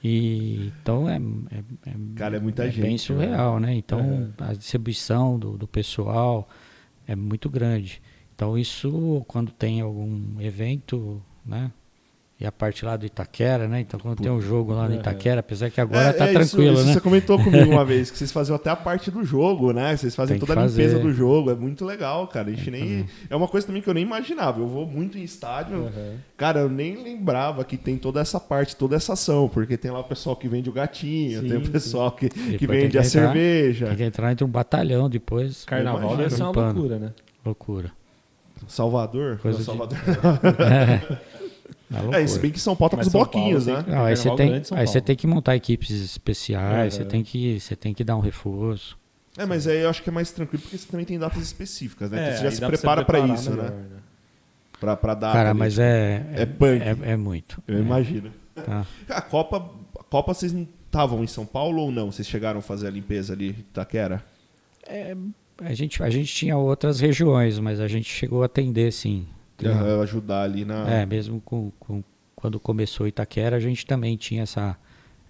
[0.04, 3.74] E, então é, é, é, Cara, é muita bem gente, surreal, né?
[3.74, 4.44] Então É.
[4.44, 6.48] a distribuição do, do pessoal
[7.08, 8.02] é muito grande.
[8.36, 11.72] Então isso, quando tem algum evento, né?
[12.38, 13.80] E a parte lá do Itaquera, né?
[13.80, 14.98] Então quando tem um jogo lá no É.
[14.98, 16.94] Itaquera, apesar que agora É, tá é, tranquilo, isso, isso né?
[16.96, 19.96] Você comentou comigo uma vez que vocês faziam até a parte do jogo, né?
[19.96, 21.02] Vocês fazem Tem que toda a limpeza fazer.
[21.02, 21.50] do jogo.
[21.50, 22.50] É muito legal, cara.
[22.50, 23.06] A gente que nem.
[23.30, 24.60] É uma coisa também que eu nem imaginava.
[24.60, 25.78] Eu vou muito em estádio.
[25.78, 26.16] Uhum.
[26.36, 29.48] Cara, eu nem lembrava que tem toda essa parte, toda essa ação.
[29.48, 31.72] Porque tem lá o pessoal que vende o gatinho, Sim, tem o sim.
[31.72, 33.86] pessoal que, que Depois tem vende que a entrar- cerveja.
[33.88, 35.64] Tem que entrar entre um batalhão depois.
[35.64, 37.14] Carnaval deve ser uma loucura, né?
[37.46, 37.92] Loucura.
[38.68, 39.38] Salvador?
[39.38, 39.98] Coisa Não, de- Salvador.
[40.60, 41.18] É,
[41.98, 42.28] É, loucura.
[42.28, 43.86] se bem que São Paulo tá com os bloquinhos, Paulo né?
[43.96, 47.08] Não, aí você tem, aí você tem que montar equipes especiais, você Uhum.
[47.10, 48.98] tem que você tem que dar um reforço.
[49.38, 52.10] É, mas aí eu acho que é mais tranquilo porque você também tem datas específicas,
[52.12, 52.18] né?
[52.22, 53.84] Então você já É, aí se dá pra prepara pra preparar isso, melhor, né?
[54.80, 55.34] Pra, pra dar.
[55.34, 55.60] Cara, ali.
[55.60, 56.82] mas é É punk.
[56.82, 57.62] é, é muito.
[57.68, 58.32] Eu É, imagino.
[58.54, 58.86] tá.
[59.10, 59.58] A Copa,
[60.00, 62.12] a Copa vocês não estavam em São Paulo ou não?
[62.12, 64.24] Vocês chegaram a fazer a limpeza ali de Itaquera?
[65.60, 69.26] A gente a gente tinha outras regiões, mas a gente chegou a atender sim.
[69.64, 70.90] Aham, ajudar ali na.
[70.90, 72.04] É, mesmo com, com-
[72.36, 74.78] quando começou Itaquera, a gente também tinha essa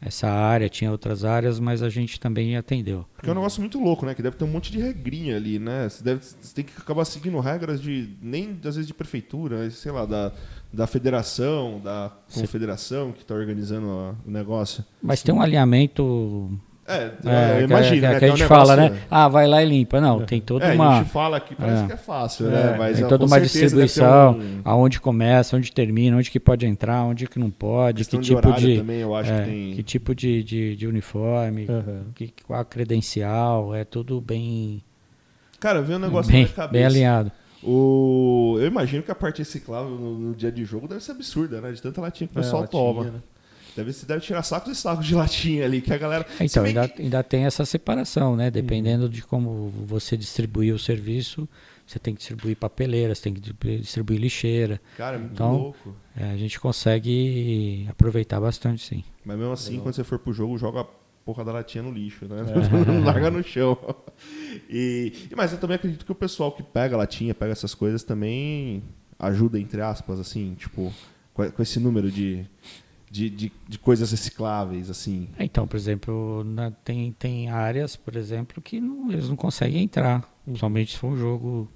[0.01, 3.05] essa área, tinha outras áreas, mas a gente também atendeu.
[3.15, 4.13] Porque é um negócio muito louco, né?
[4.13, 5.89] Que deve ter um monte de regrinha ali, né?
[5.89, 8.09] Você, deve, você tem que acabar seguindo regras de.
[8.21, 10.31] nem às vezes de prefeitura, sei lá, da,
[10.71, 13.87] da federação, da confederação que está organizando
[14.25, 14.83] o negócio.
[15.01, 16.51] Mas tem um alinhamento
[16.87, 18.13] É, é, eu imagino, que, né?
[18.13, 18.99] que que a é um gente fala, né?
[19.09, 19.99] Ah, vai lá e limpa.
[19.99, 21.87] Não, tem toda É, a uma gente fala aqui, parece É.
[21.87, 22.75] que é fácil, É, né?
[22.77, 27.25] Mas tem toda uma distribuição, um- aonde começa, onde termina, onde que pode entrar, onde
[27.27, 29.73] que não pode, que tipo de, também, eu acho é, que tem.
[29.73, 32.03] que tipo de, de, de uniforme, Uhum.
[32.13, 34.83] que, qual a credencial, é tudo bem,
[35.59, 36.71] Cara, veio um negócio bem, na minha cabeça.
[36.73, 37.31] bem alinhado.
[37.63, 38.57] O...
[38.59, 41.71] Eu imagino que a parte reciclável no, no dia de jogo deve ser absurda, né?
[41.71, 43.03] De tanta latinha que o É, pessoal latinha, toma.
[43.05, 43.11] né?
[43.75, 46.25] Deve, você deve tirar sacos e sacos de latinha ali, que a galera.
[46.37, 48.49] Se Então, ainda, que- ainda tem essa separação, né?
[48.49, 51.47] Dependendo de como você distribuir o serviço,
[51.85, 53.41] você tem que distribuir papeleira, você tem que
[53.81, 54.79] distribuir lixeira.
[54.97, 55.95] Cara, é muito Então, louco.
[56.15, 59.03] É, a gente consegue aproveitar bastante, sim.
[59.25, 59.83] Mas mesmo assim, Legal.
[59.83, 60.85] quando você for pro jogo, joga a
[61.25, 62.37] porra da latinha no lixo, né?
[62.41, 62.91] É.
[62.91, 63.77] Não larga no chão.
[64.69, 67.73] E, e- mas eu também acredito que o pessoal que pega a latinha, pega essas
[67.75, 68.83] coisas, também
[69.19, 70.93] ajuda, entre aspas, assim, tipo,
[71.33, 72.45] com, com esse número de,
[73.09, 75.29] de, de, de coisas recicláveis, assim.
[75.39, 80.23] Então, por exemplo, na- tem, tem áreas, por exemplo, que não- eles não conseguem entrar.
[80.43, 81.69] Principalmente se for um jogo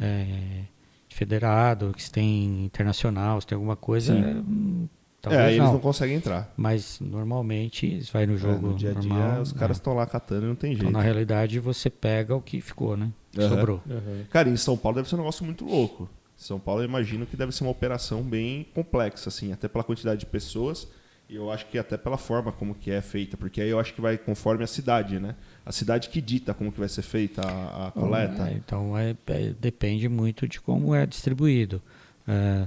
[0.00, 0.64] é,
[1.08, 4.14] federado, que se tem internacional, se tem alguma coisa.
[4.14, 4.20] Sim.
[4.22, 5.72] é, hum, É, talvez aí eles não.
[5.74, 6.52] não conseguem entrar.
[6.56, 9.40] Mas normalmente eles vai no É, jogo no dia a dia, normal.
[9.42, 9.58] os né?
[9.58, 10.92] caras estão lá catando e não tem Então, jeito.
[10.96, 13.10] na realidade, você pega o que ficou, né?
[13.38, 13.48] Aham.
[13.48, 13.82] Sobrou.
[13.88, 14.24] Uhum.
[14.30, 16.08] Cara, em São Paulo deve ser um negócio muito louco.
[16.36, 20.20] São Paulo eu imagino que deve ser uma operação bem complexa, assim, até pela quantidade
[20.20, 20.88] de pessoas
[21.28, 23.94] e eu acho que até pela forma como que é feita, porque aí eu acho
[23.94, 25.34] que vai conforme a cidade, né?
[25.64, 28.48] A cidade que dita como que vai ser feita a, a coleta.
[28.48, 31.80] É, então é- é- depende muito de como é distribuído.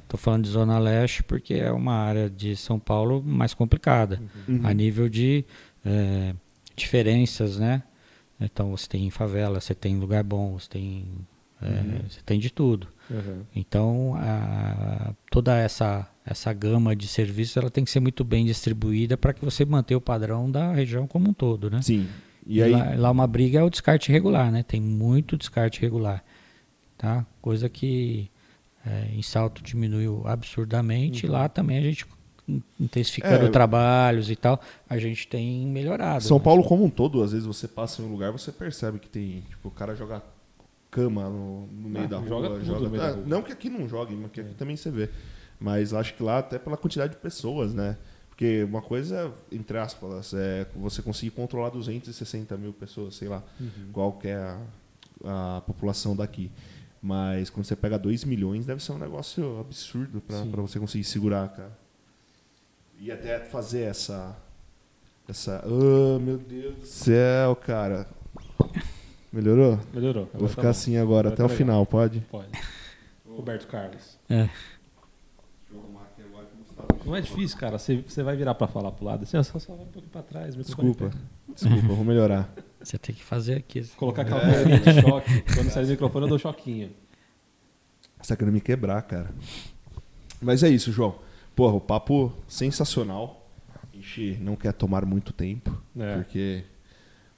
[0.03, 4.61] Estou falando de Zona Leste porque é uma área de São Paulo mais complicada, Uhum.
[4.63, 5.43] a nível de
[5.86, 6.34] é,
[6.76, 7.82] diferenças, né?
[8.39, 11.05] Então você tem favela, você tem lugar bom, você tem,
[11.62, 12.01] é, Uhum.
[12.10, 12.88] você tem de tudo.
[13.10, 13.41] Uhum.
[13.55, 19.16] Então a- toda essa essa gama de serviços ela tem que ser muito bem distribuída
[19.16, 21.82] para que você mantenha o padrão da região como um todo, né?
[21.82, 22.05] Sim.
[22.45, 24.62] E E aí lá, lá uma briga é o descarte irregular, né?
[24.64, 26.24] Tem muito descarte irregular.
[26.97, 27.26] tá?
[27.41, 28.30] Coisa que
[28.86, 31.26] é, em Salto diminuiu absurdamente.
[31.28, 31.32] Uhum.
[31.32, 32.05] Lá também a gente
[32.80, 36.24] intensificando é, trabalhos e tal, a gente tem melhorado.
[36.24, 36.43] São né?
[36.43, 39.41] Paulo como um todo, às vezes você passa em um lugar, você percebe que tem,
[39.49, 40.22] tipo, o cara joga
[40.98, 43.24] cama no, no meio ah, da rua, joga, joga meio ah, da rua.
[43.28, 44.54] não que aqui não jogue, mas que aqui é.
[44.54, 45.10] também você vê.
[45.60, 47.98] Mas acho que lá até pela quantidade de pessoas, né?
[48.30, 53.89] Porque uma coisa, entre aspas, é você conseguir controlar 260 mil pessoas, sei lá, uhum.
[53.91, 56.52] qual que é a, a, população daqui.
[57.02, 61.48] Mas quando você pega 2 milhões, deve ser um negócio absurdo para você conseguir segurar,
[61.50, 61.78] cara.
[63.00, 64.36] E até fazer essa.
[65.28, 65.64] Essa.
[65.66, 68.08] Oh, meu Deus do céu, cara.
[69.32, 69.80] Melhorou?
[69.93, 70.30] Melhorou.
[70.34, 71.57] Vou ficar tá assim agora, agora até tá o legal.
[71.57, 72.19] final, pode?
[72.21, 72.49] Pode.
[73.28, 74.17] Roberto Carlos.
[74.30, 74.49] É.
[77.05, 77.78] Não é difícil, cara.
[77.78, 79.23] Você, você vai virar para falar pro lado.
[79.23, 80.55] Assim, só, só vai um pouco para trás.
[80.55, 81.09] Desculpa.
[81.47, 82.53] Desculpa, vou melhorar.
[82.82, 83.82] Você tem que fazer aqui.
[83.95, 84.78] Colocar aquela é.
[84.78, 85.41] de choque.
[85.53, 86.91] Quando sair do microfone, eu dou choquinho.
[88.21, 89.30] Você tá querendo me quebrar, cara.
[90.41, 91.15] Mas é isso, João.
[91.55, 93.47] Porra, o papo sensacional.
[93.73, 96.15] A gente não quer tomar muito tempo, é.
[96.15, 96.63] porque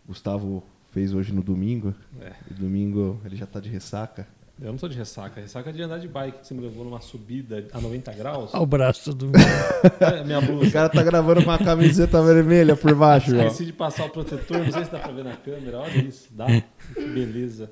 [0.06, 1.94] Gustavo fez hoje no domingo.
[2.22, 2.34] É.
[2.50, 4.28] E domingo ele já tá de ressaca.
[4.62, 5.40] Eu não tô de ressaca.
[5.40, 8.54] Ressaca é de andar de bike que você me levou numa subida a 90 graus.
[8.54, 9.32] Olha o braço do.
[10.02, 10.68] é, minha blusa.
[10.68, 14.58] O cara tá gravando com uma camiseta vermelha por baixo, Esqueci de passar o protetor,
[14.58, 15.80] não sei se dá pra ver na câmera.
[15.80, 16.46] Olha isso, dá.
[16.48, 17.72] Que beleza.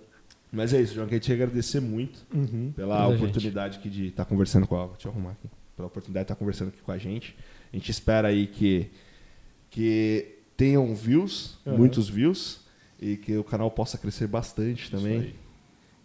[0.49, 1.07] Mas é isso, João.
[1.07, 2.72] Queria te agradecer muito uhum.
[2.74, 4.88] pela Toda oportunidade aqui de estar tá conversando com a.
[4.88, 5.49] Deixa eu arrumar aqui.
[5.76, 7.36] Pela oportunidade de estar tá conversando aqui com a gente.
[7.72, 8.89] A gente espera aí que,
[9.70, 11.78] que tenham views, uhum.
[11.78, 12.61] muitos views,
[13.02, 15.34] e que o canal possa crescer bastante também.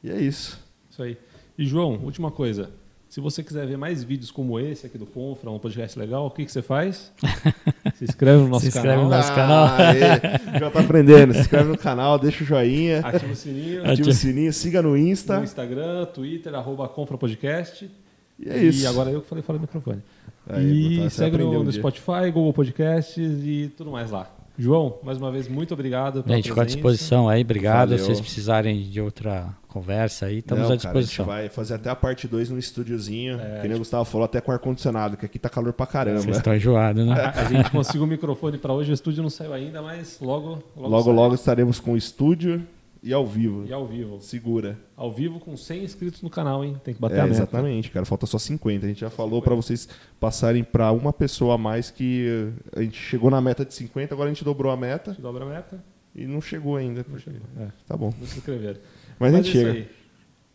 [0.02, 0.58] E é isso.
[0.90, 1.16] Isso aí.
[1.56, 2.70] E João, última coisa.
[3.08, 6.30] Se você quiser ver mais vídeos como esse aqui do Confra, um podcast legal, o
[6.30, 7.12] que, que você faz?
[7.96, 9.04] Se inscreve no nosso Se inscreve canal.
[9.04, 9.66] no nosso canal.
[9.66, 11.34] Ah, já tá aprendendo.
[11.34, 13.00] Se inscreve no canal, deixa o joinha.
[13.00, 13.90] Ativa o sininho.
[13.90, 15.36] Ativa o sininho, siga no Insta.
[15.36, 17.90] No Instagram, Twitter, arroba Confra Podcast.
[18.38, 18.82] E é isso.
[18.82, 20.02] E agora eu que falei fora do microfone.
[20.48, 24.41] Aí, e segue no, no Spotify, Google Podcasts e tudo mais lá.
[24.58, 26.22] João, mais uma vez, muito obrigado.
[26.22, 27.90] Pela gente, fico à disposição aí, obrigado.
[27.90, 27.98] Valeu.
[27.98, 31.24] Se vocês precisarem de outra conversa aí, estamos Não, à disposição.
[31.24, 33.78] Cara, a gente vai fazer até a parte 2 no estúdiozinho, é, que nem o
[33.78, 36.20] Gustavo falou, até com ar-condicionado, que aqui tá calor pra caramba.
[36.20, 37.14] Vocês estão enjoados, né?
[37.14, 40.62] A, a gente conseguiu o microfone para hoje, o estúdio não saiu ainda, mas logo.
[40.76, 42.62] Logo, logo, logo estaremos com o estúdio
[43.02, 43.64] e ao vivo.
[43.66, 44.20] E ao vivo.
[44.20, 44.78] Segura.
[44.96, 46.80] Ao vivo com 100 inscritos no canal, hein?
[46.84, 47.36] Tem que bater é, a meta.
[47.36, 48.06] Exatamente, cara.
[48.06, 48.86] Falta só 50.
[48.86, 49.88] A gente já falou para vocês
[50.20, 54.30] passarem para uma pessoa a mais que a gente chegou na meta de 50, agora
[54.30, 55.10] a gente dobrou a meta.
[55.10, 55.84] A gente dobra a meta.
[56.14, 57.04] E não chegou ainda.
[57.08, 57.40] Não chegou.
[57.58, 57.68] É.
[57.88, 58.14] Tá bom.
[58.18, 58.78] Não se inscreveram.
[59.18, 59.72] Mas, Mas a gente chega.
[59.72, 59.88] Aí.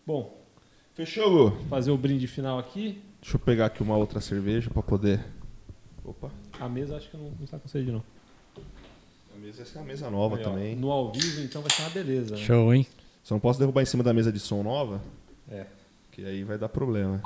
[0.06, 0.42] Bom.
[0.94, 1.58] Fechou, Gu?
[1.68, 3.02] Fazer o brinde final aqui.
[3.22, 5.20] Deixa eu pegar aqui uma outra cerveja para poder.
[6.04, 6.32] Opa.
[6.60, 8.02] A mesa acho que não, não está com sede, não.
[9.38, 10.76] Mesa é uma mesa nova aí, também.
[10.76, 12.36] Ó, no ao vivo, então vai ser uma beleza.
[12.36, 12.42] Né?
[12.42, 12.86] Show, hein?
[13.24, 15.02] Só não posso derrubar em cima da mesa de som nova.
[15.50, 15.66] É.
[16.12, 17.22] Que aí vai dar problema.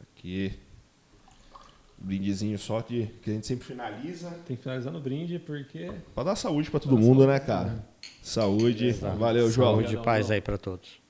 [0.00, 0.58] Aqui.
[1.98, 4.30] Brindezinho só de que a gente sempre finaliza.
[4.46, 5.92] Tem que finalizar no brinde porque.
[6.14, 7.86] Pra dar saúde pra todo mundo, saúde, né, cara?
[8.22, 8.86] Saúde.
[8.86, 9.18] Exato.
[9.18, 9.76] Valeu, João.
[9.76, 11.01] Saúde e paz aí pra todos.